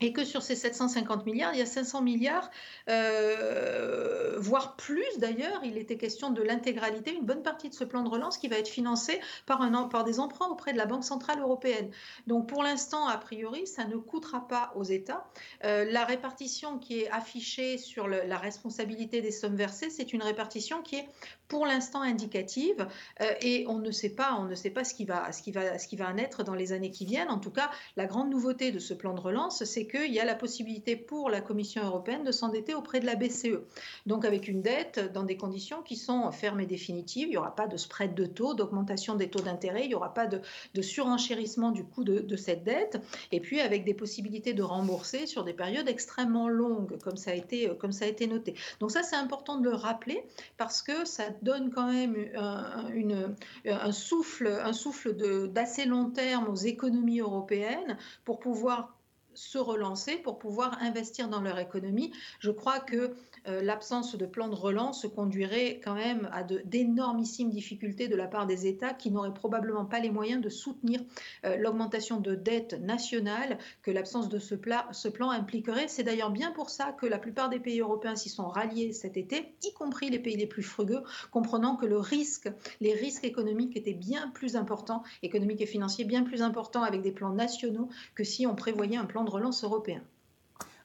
Et 0.00 0.12
que 0.12 0.24
sur 0.24 0.42
ces 0.42 0.54
750 0.54 1.26
milliards, 1.26 1.52
il 1.54 1.58
y 1.58 1.62
a 1.62 1.66
500 1.66 2.02
milliards, 2.02 2.50
euh, 2.88 4.36
voire 4.38 4.76
plus 4.76 5.06
d'ailleurs. 5.18 5.60
Il 5.64 5.76
était 5.78 5.96
question 5.96 6.30
de 6.30 6.42
l'intégralité, 6.42 7.14
une 7.14 7.24
bonne 7.24 7.42
partie 7.42 7.68
de 7.68 7.74
ce 7.74 7.84
plan 7.84 8.02
de 8.02 8.08
relance 8.08 8.38
qui 8.38 8.48
va 8.48 8.58
être 8.58 8.68
financé 8.68 9.20
par, 9.46 9.62
un, 9.62 9.88
par 9.88 10.04
des 10.04 10.20
emprunts 10.20 10.48
auprès 10.48 10.72
de 10.72 10.78
la 10.78 10.86
Banque 10.86 11.04
Centrale 11.04 11.40
Européenne. 11.40 11.90
Donc 12.26 12.48
pour 12.48 12.62
l'instant, 12.62 13.06
a 13.06 13.18
priori, 13.18 13.66
ça 13.66 13.84
ne 13.84 13.96
coûtera 13.96 14.46
pas 14.48 14.72
aux 14.76 14.84
États. 14.84 15.26
Euh, 15.64 15.84
la 15.90 16.04
répartition 16.04 16.78
qui 16.78 17.00
est 17.00 17.10
affichée 17.10 17.78
sur 17.78 18.08
la 18.08 18.38
responsabilité 18.38 19.20
des 19.20 19.32
sommes 19.32 19.56
versées, 19.56 19.90
c'est 19.90 20.12
une 20.12 20.22
répartition 20.22 20.82
qui 20.82 20.96
est 20.96 21.08
pour 21.48 21.66
l'instant 21.66 22.02
indicative 22.02 22.86
euh, 23.20 23.32
et 23.40 23.64
on 23.68 23.78
ne 23.78 23.90
sait 23.90 24.10
pas, 24.10 24.36
on 24.38 24.44
ne 24.44 24.54
sait 24.54 24.70
pas 24.70 24.84
ce 24.84 24.94
qui, 24.94 25.04
va, 25.04 25.32
ce, 25.32 25.42
qui 25.42 25.50
va, 25.50 25.78
ce 25.78 25.88
qui 25.88 25.96
va 25.96 26.08
en 26.08 26.16
être 26.18 26.42
dans 26.44 26.54
les 26.54 26.72
années 26.72 26.90
qui 26.90 27.06
viennent. 27.06 27.30
En 27.30 27.38
tout 27.38 27.50
cas, 27.50 27.70
la 27.96 28.06
grande 28.06 28.30
nouveauté 28.30 28.70
de 28.70 28.78
ce 28.78 28.94
plan 28.94 29.14
de 29.14 29.20
relance, 29.20 29.64
c'est 29.68 29.86
qu'il 29.86 30.12
y 30.12 30.18
a 30.18 30.24
la 30.24 30.34
possibilité 30.34 30.96
pour 30.96 31.30
la 31.30 31.40
Commission 31.40 31.84
européenne 31.84 32.24
de 32.24 32.32
s'endetter 32.32 32.74
auprès 32.74 33.00
de 33.00 33.06
la 33.06 33.14
BCE. 33.14 33.60
Donc 34.06 34.24
avec 34.24 34.48
une 34.48 34.62
dette 34.62 35.12
dans 35.12 35.22
des 35.22 35.36
conditions 35.36 35.82
qui 35.82 35.96
sont 35.96 36.30
fermes 36.32 36.60
et 36.60 36.66
définitives. 36.66 37.28
Il 37.28 37.32
n'y 37.32 37.36
aura 37.36 37.54
pas 37.54 37.66
de 37.66 37.76
spread 37.76 38.14
de 38.14 38.24
taux, 38.24 38.54
d'augmentation 38.54 39.14
des 39.14 39.28
taux 39.28 39.40
d'intérêt, 39.40 39.84
il 39.84 39.88
n'y 39.88 39.94
aura 39.94 40.14
pas 40.14 40.26
de, 40.26 40.40
surenchérissement 40.80 41.70
du 41.70 41.84
coût 41.84 42.04
de, 42.04 42.36
cette 42.36 42.64
dette. 42.64 43.00
Et 43.32 43.40
puis 43.40 43.60
avec 43.60 43.84
des 43.84 43.94
possibilités 43.94 44.54
de 44.54 44.62
rembourser 44.62 45.26
sur 45.26 45.44
des 45.44 45.52
périodes 45.52 45.88
extrêmement 45.88 46.48
longues, 46.48 46.98
comme 47.02 47.16
ça 47.16 47.32
a 47.32 47.34
été, 47.34 47.70
comme 47.78 47.92
ça 47.92 48.06
a 48.06 48.08
été 48.08 48.26
noté. 48.26 48.54
Donc 48.80 48.90
ça, 48.90 49.02
c'est 49.02 49.16
important 49.16 49.58
de 49.58 49.64
le 49.64 49.74
rappeler 49.74 50.24
parce 50.56 50.82
que 50.82 51.04
ça 51.04 51.24
donne 51.42 51.70
quand 51.70 51.92
même 51.92 52.16
un, 52.36 52.88
une, 52.94 53.34
un 53.66 53.92
souffle, 53.92 54.46
un 54.46 54.72
souffle 54.72 55.14
d'assez 55.48 55.84
long 55.84 56.10
terme 56.10 56.48
aux 56.48 56.56
économies 56.56 57.20
européennes 57.20 57.98
pour 58.24 58.38
pouvoir 58.38 58.97
se 59.38 59.58
relancer, 59.58 60.16
pour 60.16 60.38
pouvoir 60.38 60.78
investir 60.82 61.28
dans 61.28 61.40
leur 61.40 61.58
économie. 61.58 62.12
Je 62.40 62.50
crois 62.50 62.80
que 62.80 63.14
euh, 63.46 63.62
l'absence 63.62 64.16
de 64.16 64.26
plan 64.26 64.48
de 64.48 64.54
relance 64.54 65.06
conduirait 65.14 65.80
quand 65.82 65.94
même 65.94 66.28
à 66.32 66.42
d'énormissimes 66.42 67.50
difficultés 67.50 68.08
de 68.08 68.16
la 68.16 68.26
part 68.26 68.46
des 68.46 68.66
États 68.66 68.92
qui 68.92 69.10
n'auraient 69.10 69.32
probablement 69.32 69.84
pas 69.84 70.00
les 70.00 70.10
moyens 70.10 70.42
de 70.42 70.48
soutenir 70.48 71.00
euh, 71.44 71.56
l'augmentation 71.56 72.20
de 72.20 72.34
dette 72.34 72.80
nationale 72.80 73.58
que 73.82 73.90
l'absence 73.90 74.28
de 74.28 74.38
ce, 74.38 74.54
plan 74.54 75.30
impliquerait. 75.30 75.86
C'est 75.88 76.02
d'ailleurs 76.02 76.30
bien 76.30 76.50
pour 76.50 76.68
ça 76.68 76.92
que 76.92 77.06
la 77.06 77.18
plupart 77.18 77.48
des 77.48 77.60
pays 77.60 77.80
européens 77.80 78.16
s'y 78.16 78.28
sont 78.28 78.48
ralliés 78.48 78.92
cet 78.92 79.16
été, 79.16 79.54
y 79.62 79.72
compris 79.72 80.10
les 80.10 80.18
pays 80.18 80.36
les 80.36 80.46
plus 80.46 80.62
frugueux, 80.62 81.02
comprenant 81.30 81.76
que 81.76 81.86
le 81.86 81.98
risque, 81.98 82.50
les 82.80 82.94
risques 82.94 83.24
économiques 83.24 83.76
étaient 83.76 83.94
bien 83.94 84.28
plus 84.34 84.56
importants, 84.56 85.02
économiques 85.22 85.60
et 85.60 85.66
financiers 85.66 86.04
bien 86.04 86.24
plus 86.24 86.42
importants 86.42 86.82
avec 86.82 87.02
des 87.02 87.12
plans 87.12 87.32
nationaux 87.32 87.88
que 88.14 88.24
si 88.24 88.46
on 88.46 88.56
prévoyait 88.56 88.96
un 88.96 89.04
plan 89.04 89.24
de 89.24 89.27
relance 89.28 89.64
européen. 89.64 90.02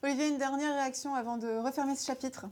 Olivier, 0.03 0.27
une 0.27 0.37
dernière 0.37 0.73
réaction 0.73 1.15
avant 1.15 1.37
de 1.37 1.63
refermer 1.63 1.95
ce 1.95 2.05
chapitre? 2.05 2.45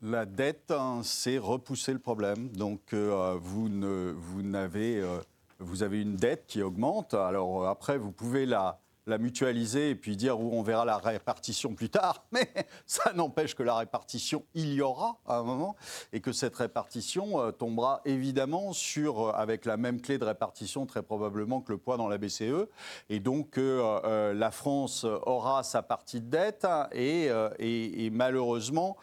La 0.00 0.26
dette, 0.26 0.70
hein, 0.70 1.00
c'est 1.02 1.38
repousser 1.38 1.92
le 1.92 1.98
problème. 1.98 2.48
Donc, 2.50 2.92
euh, 2.92 3.36
vous, 3.40 3.68
ne, 3.68 4.14
vous, 4.16 4.42
euh, 4.44 5.20
vous 5.58 5.82
avez 5.82 6.00
une 6.00 6.16
dette 6.16 6.46
qui 6.46 6.62
augmente. 6.62 7.14
Alors, 7.14 7.64
euh, 7.64 7.68
après, 7.68 7.98
vous 7.98 8.12
pouvez 8.12 8.46
la, 8.46 8.78
la 9.08 9.18
mutualiser 9.18 9.90
et 9.90 9.94
puis 9.94 10.16
dire 10.16 10.40
où 10.40 10.50
on 10.52 10.62
verra 10.62 10.84
la 10.84 10.98
répartition 10.98 11.74
plus 11.74 11.90
tard. 11.90 12.24
Mais 12.32 12.48
ça 12.86 13.12
n'empêche 13.12 13.54
que 13.54 13.62
la 13.62 13.76
répartition, 13.76 14.44
il 14.54 14.72
y 14.72 14.80
aura 14.80 15.18
à 15.26 15.36
un 15.36 15.42
moment 15.42 15.76
et 16.12 16.20
que 16.20 16.32
cette 16.32 16.56
répartition 16.56 17.40
euh, 17.40 17.50
tombera 17.50 18.02
évidemment 18.04 18.72
sur, 18.72 19.28
euh, 19.28 19.32
avec 19.32 19.64
la 19.64 19.76
même 19.76 20.00
clé 20.00 20.18
de 20.18 20.24
répartition 20.24 20.86
très 20.86 21.02
probablement 21.02 21.60
que 21.60 21.72
le 21.72 21.78
poids 21.78 21.96
dans 21.96 22.08
la 22.08 22.18
BCE. 22.18 22.68
Et 23.08 23.20
donc 23.20 23.58
euh, 23.58 24.34
la 24.34 24.50
France 24.50 25.04
aura 25.04 25.62
sa 25.62 25.82
partie 25.82 26.20
de 26.20 26.28
dette 26.28 26.66
et, 26.92 27.28
et 27.58 28.10
malheureusement, 28.10 28.96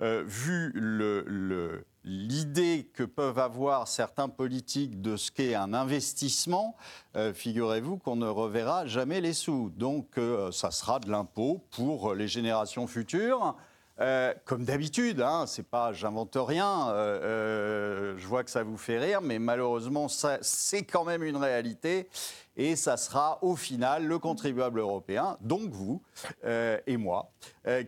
vu 0.00 0.72
le 0.74 1.84
l'idée 2.04 2.90
que 2.94 3.02
peuvent 3.02 3.38
avoir 3.38 3.88
certains 3.88 4.28
politiques 4.28 5.00
de 5.00 5.16
ce 5.16 5.30
qu'est 5.30 5.54
un 5.54 5.72
investissement, 5.72 6.76
euh, 7.16 7.32
figurez-vous 7.32 7.98
qu'on 7.98 8.16
ne 8.16 8.28
reverra 8.28 8.86
jamais 8.86 9.20
les 9.20 9.32
sous. 9.32 9.70
Donc 9.76 10.18
euh, 10.18 10.50
ça 10.50 10.70
sera 10.70 10.98
de 10.98 11.10
l'impôt 11.10 11.64
pour 11.70 12.14
les 12.14 12.28
générations 12.28 12.86
futures. 12.86 13.56
Euh, 14.00 14.34
comme 14.46 14.64
d'habitude, 14.64 15.20
hein, 15.20 15.44
c'est 15.46 15.68
pas, 15.68 15.92
j'invente 15.92 16.36
rien. 16.36 16.88
je 16.92 18.26
vois 18.26 18.42
que 18.42 18.50
ça 18.50 18.64
vous 18.64 18.78
fait 18.78 18.98
rire, 18.98 19.20
mais 19.20 19.38
malheureusement, 19.38 20.08
c'est 20.08 20.82
quand 20.82 21.04
même 21.04 21.22
une 21.22 21.36
réalité. 21.36 22.08
Et 22.56 22.74
ça 22.74 22.96
sera 22.96 23.38
au 23.42 23.54
final 23.54 24.06
le 24.06 24.18
contribuable 24.18 24.80
européen, 24.80 25.36
donc 25.40 25.70
vous 25.70 26.02
et 26.44 26.96
moi, 26.96 27.30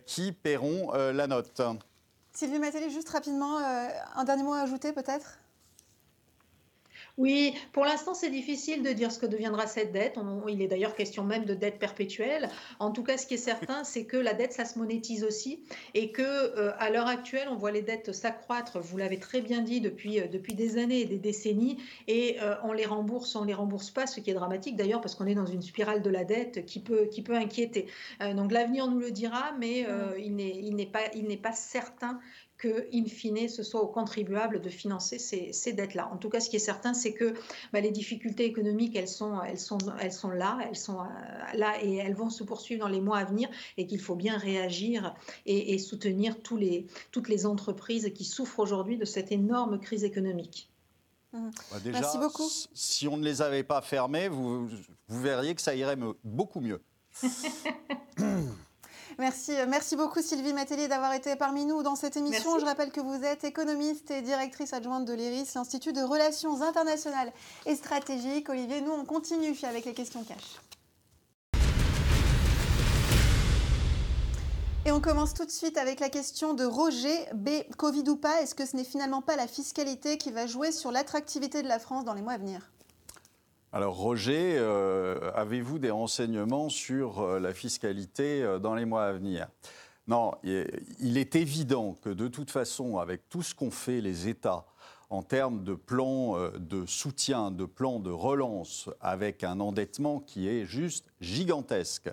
qui 0.06 0.32
paieront 0.32 0.92
la 0.92 1.26
note. 1.26 1.60
Sylvie 2.34 2.58
Matéli, 2.58 2.90
juste 2.90 3.08
rapidement, 3.10 3.58
euh, 3.58 3.88
un 4.16 4.24
dernier 4.24 4.42
mot 4.42 4.52
à 4.52 4.60
ajouter 4.60 4.92
peut-être? 4.92 5.38
Oui, 7.16 7.54
pour 7.72 7.84
l'instant, 7.84 8.12
c'est 8.12 8.30
difficile 8.30 8.82
de 8.82 8.90
dire 8.90 9.12
ce 9.12 9.20
que 9.20 9.26
deviendra 9.26 9.68
cette 9.68 9.92
dette. 9.92 10.18
il 10.48 10.60
est 10.60 10.66
d'ailleurs 10.66 10.96
question 10.96 11.22
même 11.22 11.44
de 11.44 11.54
dette 11.54 11.78
perpétuelle. 11.78 12.48
En 12.80 12.90
tout 12.90 13.04
cas, 13.04 13.16
ce 13.16 13.26
qui 13.26 13.34
est 13.34 13.36
certain, 13.36 13.84
c'est 13.84 14.04
que 14.04 14.16
la 14.16 14.34
dette, 14.34 14.52
ça 14.52 14.64
se 14.64 14.78
monétise 14.80 15.22
aussi 15.22 15.62
et 15.94 16.10
que 16.10 16.22
euh, 16.22 16.72
à 16.78 16.90
l'heure 16.90 17.06
actuelle, 17.06 17.46
on 17.48 17.54
voit 17.54 17.70
les 17.70 17.82
dettes 17.82 18.12
s'accroître. 18.12 18.80
Vous 18.80 18.96
l'avez 18.96 19.20
très 19.20 19.42
bien 19.42 19.60
dit 19.60 19.80
depuis 19.80 20.20
euh, 20.20 20.26
depuis 20.26 20.54
des 20.54 20.76
années 20.76 21.02
et 21.02 21.04
des 21.04 21.18
décennies, 21.18 21.78
et 22.08 22.38
on 22.64 22.72
les 22.72 22.86
rembourse, 22.86 23.36
on 23.36 23.44
les 23.44 23.54
rembourse 23.54 23.90
pas, 23.90 24.06
ce 24.06 24.20
qui 24.20 24.30
est 24.30 24.34
dramatique 24.34 24.76
d'ailleurs 24.76 25.00
parce 25.00 25.14
qu'on 25.14 25.26
est 25.26 25.34
dans 25.34 25.46
une 25.46 25.62
spirale 25.62 26.02
de 26.02 26.10
la 26.10 26.24
dette 26.24 26.66
qui 26.66 26.80
peut 26.80 27.06
qui 27.06 27.22
peut 27.22 27.36
inquiéter. 27.36 27.86
donc 28.20 28.50
l'avenir 28.50 28.88
nous 28.88 28.98
le 28.98 29.10
dira, 29.10 29.52
mais 29.58 29.86
mmh. 29.86 30.18
il 30.18 30.34
n'est 30.34 30.56
il 30.56 30.74
n'est 30.74 30.86
pas 30.86 31.02
il 31.14 31.26
n'est 31.26 31.36
pas 31.36 31.52
certain 31.52 32.18
que, 32.64 32.88
in 32.94 33.04
fine, 33.04 33.46
ce 33.46 33.62
soit 33.62 33.82
aux 33.82 33.88
contribuables 33.88 34.62
de 34.62 34.70
financer 34.70 35.18
ces, 35.18 35.72
dettes-là. 35.74 36.08
En 36.10 36.16
tout 36.16 36.30
cas, 36.30 36.40
ce 36.40 36.48
qui 36.48 36.56
est 36.56 36.60
certain, 36.60 36.94
c'est 36.94 37.12
que 37.12 37.34
bah, 37.74 37.80
les 37.80 37.90
difficultés 37.90 38.46
économiques, 38.46 38.96
elles 38.96 39.08
sont, 39.08 39.42
elles, 39.42 39.58
sont, 39.58 39.76
elles 40.00 40.12
sont 40.12 40.30
là, 40.30 40.58
elles 40.66 40.76
sont 40.76 41.00
euh, 41.00 41.04
là 41.54 41.74
et 41.82 41.96
elles 41.96 42.14
vont 42.14 42.30
se 42.30 42.42
poursuivre 42.42 42.80
dans 42.80 42.88
les 42.88 43.02
mois 43.02 43.18
à 43.18 43.24
venir 43.24 43.50
et 43.76 43.86
qu'il 43.86 44.00
faut 44.00 44.14
bien 44.14 44.38
réagir 44.38 45.14
et, 45.44 45.76
soutenir 45.78 46.40
tous 46.40 46.56
les, 46.56 46.86
toutes 47.10 47.28
les 47.28 47.44
entreprises 47.44 48.10
qui 48.14 48.24
souffrent 48.24 48.60
aujourd'hui 48.60 48.96
de 48.96 49.04
cette 49.04 49.30
énorme 49.30 49.78
crise 49.78 50.04
économique. 50.04 50.70
Mmh. 51.34 51.50
Bah, 51.70 51.76
Merci 51.84 52.16
beaucoup. 52.16 52.48
Si 52.72 53.06
on 53.08 53.18
ne 53.18 53.24
les 53.24 53.42
avait 53.42 53.64
pas 53.64 53.82
fermées, 53.82 54.28
vous, 54.28 54.68
vous 55.08 55.20
verriez 55.20 55.54
que 55.54 55.60
ça 55.60 55.74
irait 55.74 55.98
beaucoup 56.24 56.60
mieux. 56.60 56.80
Merci, 59.18 59.52
euh, 59.52 59.66
merci 59.68 59.96
beaucoup 59.96 60.20
Sylvie 60.20 60.52
Matélier 60.52 60.88
d'avoir 60.88 61.12
été 61.12 61.36
parmi 61.36 61.64
nous 61.64 61.82
dans 61.82 61.94
cette 61.94 62.16
émission. 62.16 62.58
Je 62.58 62.64
rappelle 62.64 62.90
que 62.90 63.00
vous 63.00 63.22
êtes 63.24 63.44
économiste 63.44 64.10
et 64.10 64.22
directrice 64.22 64.72
adjointe 64.72 65.04
de 65.04 65.12
l'IRIS, 65.12 65.54
l'Institut 65.54 65.92
de 65.92 66.02
Relations 66.02 66.62
internationales 66.62 67.32
et 67.66 67.76
stratégiques. 67.76 68.48
Olivier, 68.48 68.80
nous 68.80 68.92
on 68.92 69.04
continue 69.04 69.54
avec 69.62 69.84
les 69.84 69.94
questions 69.94 70.24
cash. 70.24 70.60
Et 74.86 74.92
on 74.92 75.00
commence 75.00 75.32
tout 75.32 75.46
de 75.46 75.50
suite 75.50 75.78
avec 75.78 75.98
la 75.98 76.10
question 76.10 76.52
de 76.52 76.64
Roger 76.64 77.26
B. 77.34 77.48
Covid 77.78 78.06
ou 78.10 78.16
pas, 78.16 78.42
est-ce 78.42 78.54
que 78.54 78.66
ce 78.66 78.76
n'est 78.76 78.84
finalement 78.84 79.22
pas 79.22 79.36
la 79.36 79.46
fiscalité 79.46 80.18
qui 80.18 80.30
va 80.30 80.46
jouer 80.46 80.72
sur 80.72 80.90
l'attractivité 80.90 81.62
de 81.62 81.68
la 81.68 81.78
France 81.78 82.04
dans 82.04 82.12
les 82.12 82.20
mois 82.20 82.34
à 82.34 82.38
venir? 82.38 82.70
Alors 83.74 83.96
Roger, 83.96 84.54
euh, 84.56 85.32
avez-vous 85.34 85.80
des 85.80 85.90
renseignements 85.90 86.68
sur 86.68 87.22
euh, 87.22 87.40
la 87.40 87.52
fiscalité 87.52 88.40
euh, 88.40 88.60
dans 88.60 88.76
les 88.76 88.84
mois 88.84 89.06
à 89.06 89.12
venir? 89.12 89.48
Non, 90.06 90.30
il 90.44 91.18
est 91.18 91.34
évident 91.34 91.96
que 92.00 92.10
de 92.10 92.28
toute 92.28 92.52
façon, 92.52 92.98
avec 92.98 93.28
tout 93.28 93.42
ce 93.42 93.52
qu'ont 93.52 93.72
fait 93.72 94.00
les 94.00 94.28
États 94.28 94.64
en 95.10 95.24
termes 95.24 95.64
de 95.64 95.74
plans 95.74 96.36
de 96.56 96.86
soutien, 96.86 97.50
de 97.50 97.64
plans 97.64 97.98
de 97.98 98.10
relance, 98.10 98.90
avec 99.00 99.42
un 99.42 99.58
endettement 99.58 100.20
qui 100.20 100.46
est 100.46 100.66
juste 100.66 101.06
gigantesque, 101.20 102.10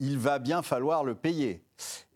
il 0.00 0.18
va 0.18 0.38
bien 0.38 0.62
falloir 0.62 1.04
le 1.04 1.14
payer. 1.14 1.62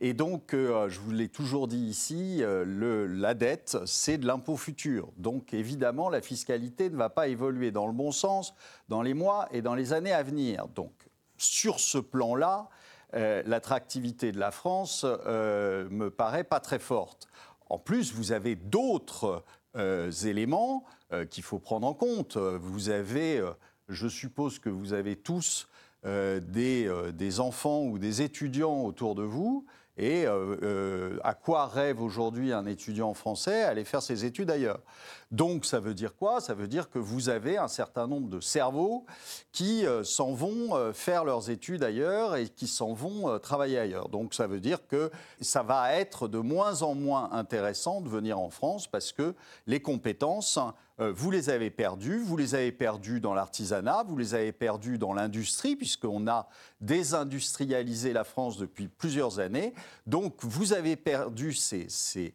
Et 0.00 0.14
donc, 0.14 0.54
euh, 0.54 0.88
je 0.88 1.00
vous 1.00 1.12
l'ai 1.12 1.28
toujours 1.28 1.68
dit 1.68 1.78
ici, 1.78 2.38
euh, 2.40 3.06
la 3.08 3.34
dette, 3.34 3.78
c'est 3.86 4.18
de 4.18 4.26
l'impôt 4.26 4.56
futur. 4.56 5.08
Donc, 5.16 5.54
évidemment, 5.54 6.08
la 6.08 6.20
fiscalité 6.20 6.90
ne 6.90 6.96
va 6.96 7.10
pas 7.10 7.28
évoluer 7.28 7.70
dans 7.70 7.86
le 7.86 7.92
bon 7.92 8.10
sens 8.10 8.54
dans 8.88 9.02
les 9.02 9.14
mois 9.14 9.48
et 9.52 9.62
dans 9.62 9.74
les 9.74 9.92
années 9.92 10.12
à 10.12 10.22
venir. 10.22 10.66
Donc, 10.68 10.92
sur 11.36 11.78
ce 11.78 11.98
plan-là, 11.98 12.68
euh, 13.14 13.42
l'attractivité 13.46 14.32
de 14.32 14.40
la 14.40 14.50
France 14.50 15.04
me 15.04 16.08
paraît 16.08 16.44
pas 16.44 16.60
très 16.60 16.78
forte. 16.78 17.28
En 17.68 17.78
plus, 17.78 18.12
vous 18.12 18.32
avez 18.32 18.56
d'autres 18.56 19.44
éléments 20.24 20.84
qu'il 21.30 21.42
faut 21.42 21.58
prendre 21.58 21.86
en 21.86 21.94
compte. 21.94 22.36
Vous 22.36 22.90
avez, 22.90 23.42
je 23.88 24.06
suppose 24.06 24.58
que 24.58 24.68
vous 24.68 24.92
avez 24.92 25.16
tous 25.16 25.66
des, 26.04 26.86
euh, 26.86 27.12
des, 27.12 27.40
enfants 27.40 27.82
ou 27.84 27.98
des 27.98 28.22
étudiants 28.22 28.82
autour 28.82 29.14
de 29.14 29.22
vous. 29.22 29.66
Et 29.96 30.26
à 31.22 31.34
quoi 31.34 31.66
rêve 31.66 32.02
aujourd'hui 32.02 32.52
un 32.52 32.66
étudiant 32.66 33.14
français 33.14 33.62
Aller 33.62 33.84
faire 33.84 34.02
ses 34.02 34.24
études 34.24 34.50
ailleurs? 34.50 34.80
Donc 35.30 35.64
ça 35.64 35.78
veut 35.78 35.94
dire 35.94 36.16
quoi? 36.16 36.40
Ça 36.40 36.52
veut 36.52 36.66
dire 36.66 36.90
que 36.90 36.98
vous 36.98 37.28
avez 37.28 37.58
un 37.58 37.68
certain 37.68 38.08
nombre 38.08 38.28
de 38.28 38.40
cerveaux 38.40 39.06
qui 39.52 39.84
s'en 40.02 40.32
vont 40.32 40.92
faire 40.92 41.24
leurs 41.24 41.48
études 41.48 41.84
ailleurs 41.84 42.34
et 42.34 42.48
qui 42.48 42.66
s'en 42.66 42.92
vont 42.92 43.38
travailler 43.38 43.78
ailleurs. 43.78 44.08
Donc 44.08 44.34
ça 44.34 44.48
veut 44.48 44.58
dire 44.58 44.84
que 44.88 45.12
ça 45.40 45.62
va 45.62 45.94
être 45.94 46.26
de 46.26 46.38
moins 46.38 46.82
en 46.82 46.96
moins 46.96 47.30
intéressant 47.30 48.00
de 48.00 48.08
venir 48.08 48.40
en 48.40 48.50
France 48.50 48.88
parce 48.88 49.12
que 49.12 49.36
les 49.68 49.78
compétences 49.78 50.58
euh, 50.58 50.70
vous 50.98 51.30
les 51.30 51.50
avez 51.50 51.70
perdus, 51.70 52.22
vous 52.22 52.36
les 52.36 52.54
avez 52.54 52.70
perdus 52.70 53.20
dans 53.20 53.34
l'artisanat, 53.34 54.04
vous 54.06 54.16
les 54.16 54.34
avez 54.34 54.52
perdus 54.52 54.96
dans 54.96 55.12
l'industrie, 55.12 55.74
puisqu'on 55.74 56.28
a 56.28 56.48
désindustrialisé 56.80 58.12
la 58.12 58.24
France 58.24 58.58
depuis 58.58 58.86
plusieurs 58.86 59.40
années. 59.40 59.74
Donc 60.06 60.36
vous 60.40 60.72
avez 60.72 60.94
perdu 60.94 61.52
ces, 61.52 62.32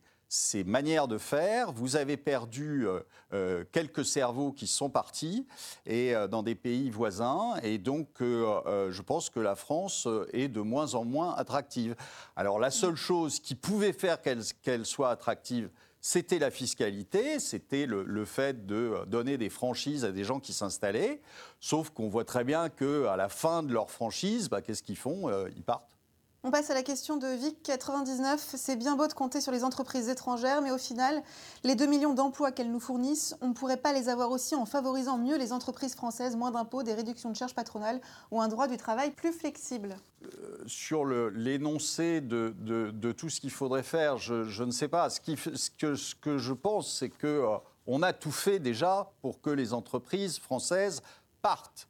manières 0.65 1.07
de 1.07 1.17
faire, 1.17 1.71
vous 1.71 1.95
avez 1.95 2.17
perdu 2.17 2.85
euh, 2.85 2.99
euh, 3.31 3.63
quelques 3.71 4.03
cerveaux 4.03 4.51
qui 4.51 4.67
sont 4.67 4.89
partis 4.89 5.47
et, 5.85 6.13
dans 6.29 6.43
des 6.43 6.55
pays 6.55 6.89
voisins, 6.89 7.55
et 7.63 7.77
donc 7.77 8.07
je 8.19 9.01
pense 9.01 9.29
que 9.29 9.39
la 9.39 9.55
France 9.55 10.05
est 10.33 10.49
de 10.49 10.61
moins 10.61 10.95
en 10.95 11.05
moins 11.05 11.33
attractive. 11.35 11.95
Alors 12.35 12.59
la 12.59 12.71
seule 12.71 12.95
chose 12.95 13.39
qui 13.39 13.55
pouvait 13.55 13.93
faire 13.93 14.17
qu'elle 14.21 14.85
soit 14.85 15.11
attractive, 15.11 15.69
c'était 16.01 16.39
la 16.39 16.51
fiscalité, 16.51 17.39
c'était 17.39 17.85
le, 17.85 18.25
fait 18.25 18.65
de 18.65 19.05
donner 19.07 19.37
des 19.37 19.49
franchises 19.49 20.05
à 20.05 20.11
des 20.11 20.23
gens 20.23 20.39
qui 20.39 20.53
s'installaient. 20.53 21.21
Sauf 21.59 21.89
qu'on 21.89 22.07
voit 22.07 22.25
très 22.25 22.43
bien 22.43 22.69
qu'à 22.69 23.15
la 23.17 23.29
fin 23.29 23.63
de 23.63 23.73
leur 23.73 23.91
franchise, 23.91 24.49
bah, 24.49 24.61
qu'est-ce 24.61 24.83
qu'ils 24.83 24.97
font? 24.97 25.29
Euh, 25.29 25.49
Ils 25.55 25.63
partent. 25.63 25.98
On 26.43 26.51
passe 26.51 26.69
à 26.69 26.73
la 26.73 26.83
question 26.83 27.17
de 27.17 27.27
Vic99. 27.27 28.37
C'est 28.37 28.77
bien 28.77 28.95
beau 28.95 29.07
de 29.07 29.13
compter 29.13 29.41
sur 29.41 29.51
les 29.51 29.65
entreprises 29.65 30.07
étrangères, 30.07 30.61
mais 30.61 30.71
au 30.71 30.77
final, 30.77 31.21
les 31.65 31.75
2 31.75 31.85
millions 31.85 32.13
d'emplois 32.13 32.53
qu'elles 32.53 32.71
nous 32.71 32.79
fournissent, 32.79 33.35
on 33.41 33.49
ne 33.49 33.53
pourrait 33.53 33.75
pas 33.75 33.91
les 33.91 34.07
avoir 34.07 34.31
aussi 34.31 34.55
en 34.55 34.65
favorisant 34.65 35.17
mieux 35.17 35.37
les 35.37 35.51
entreprises 35.51 35.95
françaises, 35.95 36.37
moins 36.37 36.51
d'impôts, 36.51 36.81
des 36.81 36.93
réductions 36.93 37.29
de 37.29 37.35
charges 37.35 37.55
patronales 37.55 37.99
ou 38.31 38.39
un 38.39 38.47
droit 38.47 38.67
du 38.67 38.77
travail 38.77 39.11
plus 39.11 39.33
flexible 39.33 39.97
euh, 40.23 40.63
Sur 40.65 41.03
l'énoncé 41.05 42.21
de, 42.21 43.11
tout 43.11 43.29
ce 43.29 43.41
qu'il 43.41 43.51
faudrait 43.51 43.83
faire, 43.83 44.17
je, 44.17 44.63
ne 44.63 44.71
sais 44.71 44.87
pas. 44.87 45.09
Ce, 45.09 45.19
que, 45.19 45.95
ce 45.95 46.15
que, 46.15 46.37
je 46.37 46.53
pense, 46.53 46.99
c'est 46.99 47.09
qu'on 47.09 48.01
euh, 48.01 48.01
a 48.01 48.13
tout 48.13 48.31
fait 48.31 48.59
déjà 48.59 49.11
pour 49.21 49.41
que 49.41 49.49
les 49.49 49.73
entreprises 49.73 50.39
françaises 50.39 51.01
partent. 51.41 51.89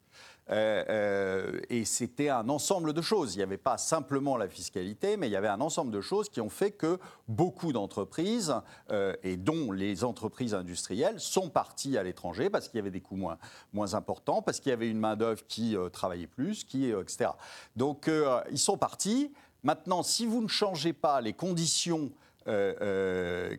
Euh, 0.52 0.84
euh, 0.90 1.60
et 1.70 1.86
c'était 1.86 2.30
un 2.30 2.50
ensemble 2.50 2.94
de 2.94 3.02
choses. 3.02 3.36
Il 3.36 3.38
n'y 3.38 3.44
avait 3.44 3.58
pas 3.58 3.78
simplement 3.78 4.38
la 4.38 4.48
fiscalité, 4.48 5.18
mais 5.18 5.28
il 5.28 5.32
y 5.32 5.36
avait 5.36 5.48
un 5.48 5.62
ensemble 5.62 5.92
de 5.92 6.02
choses 6.02 6.30
qui 6.30 6.42
ont 6.42 6.50
fait 6.50 6.72
que 6.72 7.00
beaucoup 7.28 7.72
d'entreprises, 7.72 8.54
euh, 8.92 9.16
et 9.24 9.38
dont 9.38 9.72
les 9.72 10.04
entreprises 10.04 10.54
industrielles, 10.54 11.20
sont 11.20 11.50
parties 11.50 11.98
à 11.98 12.04
l'étranger 12.04 12.50
parce 12.50 12.68
qu'il 12.68 12.78
y 12.78 12.82
avait 12.82 12.92
des 12.92 13.02
coûts 13.02 13.16
moins, 13.16 13.38
moins 13.74 13.94
importants, 13.94 14.42
parce 14.42 14.60
qu'il 14.60 14.72
y 14.72 14.74
avait 14.74 14.90
une 14.90 15.00
main-d'œuvre 15.00 15.46
qui 15.48 15.76
travaillait 15.92 16.28
plus, 16.28 16.64
qui, 16.64 16.90
etc. 16.90 17.32
Donc 17.76 18.10
ils 18.52 18.60
sont 18.60 18.78
partis. 18.78 19.32
Maintenant, 19.64 20.04
si 20.04 20.26
vous 20.26 20.42
ne 20.42 20.48
changez 20.48 20.94
pas 20.94 21.22
les 21.22 21.34
conditions 21.34 22.12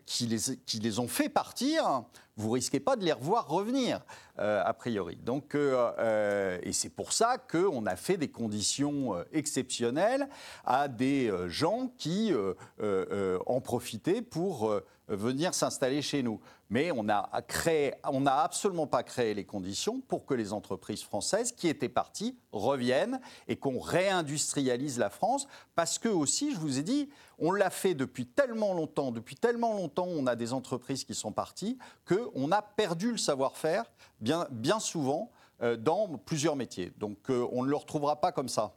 qui, 0.07 0.27
les, 0.27 0.57
qui 0.67 0.79
les 0.81 0.99
ont 0.99 1.09
fait 1.09 1.29
partir, 1.29 2.05
vous 2.41 2.51
risquez 2.51 2.81
pas 2.81 2.97
de 2.97 3.05
les 3.05 3.13
revoir 3.13 3.49
revenir, 3.49 4.01
euh, 4.39 4.63
a 4.65 4.73
priori. 4.73 5.17
Donc, 5.17 5.55
euh, 5.55 5.93
euh, 5.99 6.59
et 6.63 6.73
c'est 6.73 6.89
pour 6.89 7.13
ça 7.13 7.39
qu'on 7.39 7.87
a 7.87 7.97
fait 7.97 8.17
des 8.17 8.29
conditions 8.29 9.15
exceptionnelles 9.33 10.29
à 10.65 10.89
des 10.89 11.31
gens 11.47 11.93
qui 11.99 12.33
en 12.81 13.61
profitaient 13.61 14.23
pour 14.23 14.75
venir 15.11 15.55
s'installer 15.55 16.03
chez 16.03 16.23
nous. 16.23 16.41
Mais 16.71 16.93
on 16.93 17.03
n'a 17.03 17.29
absolument 18.43 18.87
pas 18.87 19.03
créé 19.03 19.35
les 19.35 19.45
conditions 19.45 20.01
pour 20.01 20.25
que 20.25 20.35
les 20.35 20.53
entreprises 20.53 21.03
françaises 21.03 21.53
qui 21.53 21.69
étaient 21.69 21.89
parties 21.89 22.39
reviennent 22.53 23.21
et 23.49 23.57
qu'on 23.57 23.81
réindustrialise 23.81 24.99
la 24.99 25.11
France. 25.11 25.49
Parce 25.75 25.99
que 25.99 26.09
aussi, 26.09 26.55
je 26.55 26.59
vous 26.59 26.79
ai 26.79 26.83
dit, 26.83 27.11
on 27.39 27.51
l'a 27.51 27.71
fait 27.71 27.95
depuis 27.95 28.27
tellement 28.27 28.73
longtemps, 28.73 29.11
depuis 29.11 29.37
tellement 29.37 29.75
longtemps, 29.75 30.09
on 30.09 30.27
a 30.27 30.37
des 30.37 30.53
entreprises 30.53 31.05
qui 31.05 31.15
sont 31.15 31.33
parties 31.33 31.77
qu'on 32.07 32.53
a 32.53 32.63
perdu 32.63 33.11
le 33.11 33.19
savoir-faire 33.19 33.85
bien, 34.21 34.47
bien 34.51 34.79
souvent 34.79 35.31
euh, 35.63 35.77
dans 35.77 36.09
plusieurs 36.19 36.57
métiers. 36.57 36.93
Donc 36.99 37.31
euh, 37.31 37.47
on 37.53 37.65
ne 37.65 37.69
le 37.69 37.77
retrouvera 37.77 38.21
pas 38.21 38.33
comme 38.33 38.49
ça. 38.49 38.77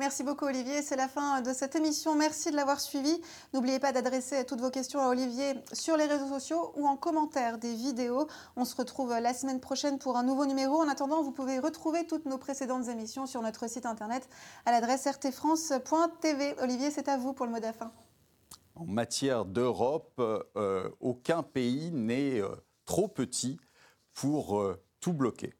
Merci 0.00 0.24
beaucoup 0.24 0.46
Olivier, 0.46 0.82
c'est 0.82 0.96
la 0.96 1.06
fin 1.06 1.40
de 1.40 1.52
cette 1.52 1.76
émission. 1.76 2.16
Merci 2.16 2.50
de 2.50 2.56
l'avoir 2.56 2.80
suivi. 2.80 3.20
N'oubliez 3.52 3.78
pas 3.78 3.92
d'adresser 3.92 4.44
toutes 4.44 4.60
vos 4.60 4.70
questions 4.70 5.00
à 5.00 5.08
Olivier 5.08 5.54
sur 5.72 5.96
les 5.96 6.06
réseaux 6.06 6.26
sociaux 6.26 6.72
ou 6.74 6.88
en 6.88 6.96
commentaire 6.96 7.58
des 7.58 7.72
vidéos. 7.72 8.26
On 8.56 8.64
se 8.64 8.74
retrouve 8.74 9.10
la 9.10 9.32
semaine 9.32 9.60
prochaine 9.60 10.00
pour 10.00 10.16
un 10.16 10.24
nouveau 10.24 10.46
numéro. 10.46 10.82
En 10.82 10.88
attendant, 10.88 11.22
vous 11.22 11.30
pouvez 11.30 11.60
retrouver 11.60 12.08
toutes 12.08 12.26
nos 12.26 12.38
précédentes 12.38 12.88
émissions 12.88 13.26
sur 13.26 13.40
notre 13.40 13.68
site 13.70 13.86
internet 13.86 14.28
à 14.66 14.72
l'adresse 14.72 15.06
rtfrance.tv. 15.06 16.56
Olivier, 16.60 16.90
c'est 16.90 17.08
à 17.08 17.16
vous 17.16 17.32
pour 17.32 17.46
le 17.46 17.52
mot 17.52 17.60
de 17.60 17.72
fin. 17.72 17.92
En 18.74 18.86
matière 18.86 19.44
d'Europe, 19.44 20.20
euh, 20.56 20.90
aucun 20.98 21.44
pays 21.44 21.92
n'est 21.92 22.40
euh, 22.40 22.48
trop 22.84 23.06
petit 23.06 23.60
pour 24.12 24.58
euh, 24.58 24.82
tout 24.98 25.12
bloquer. 25.12 25.54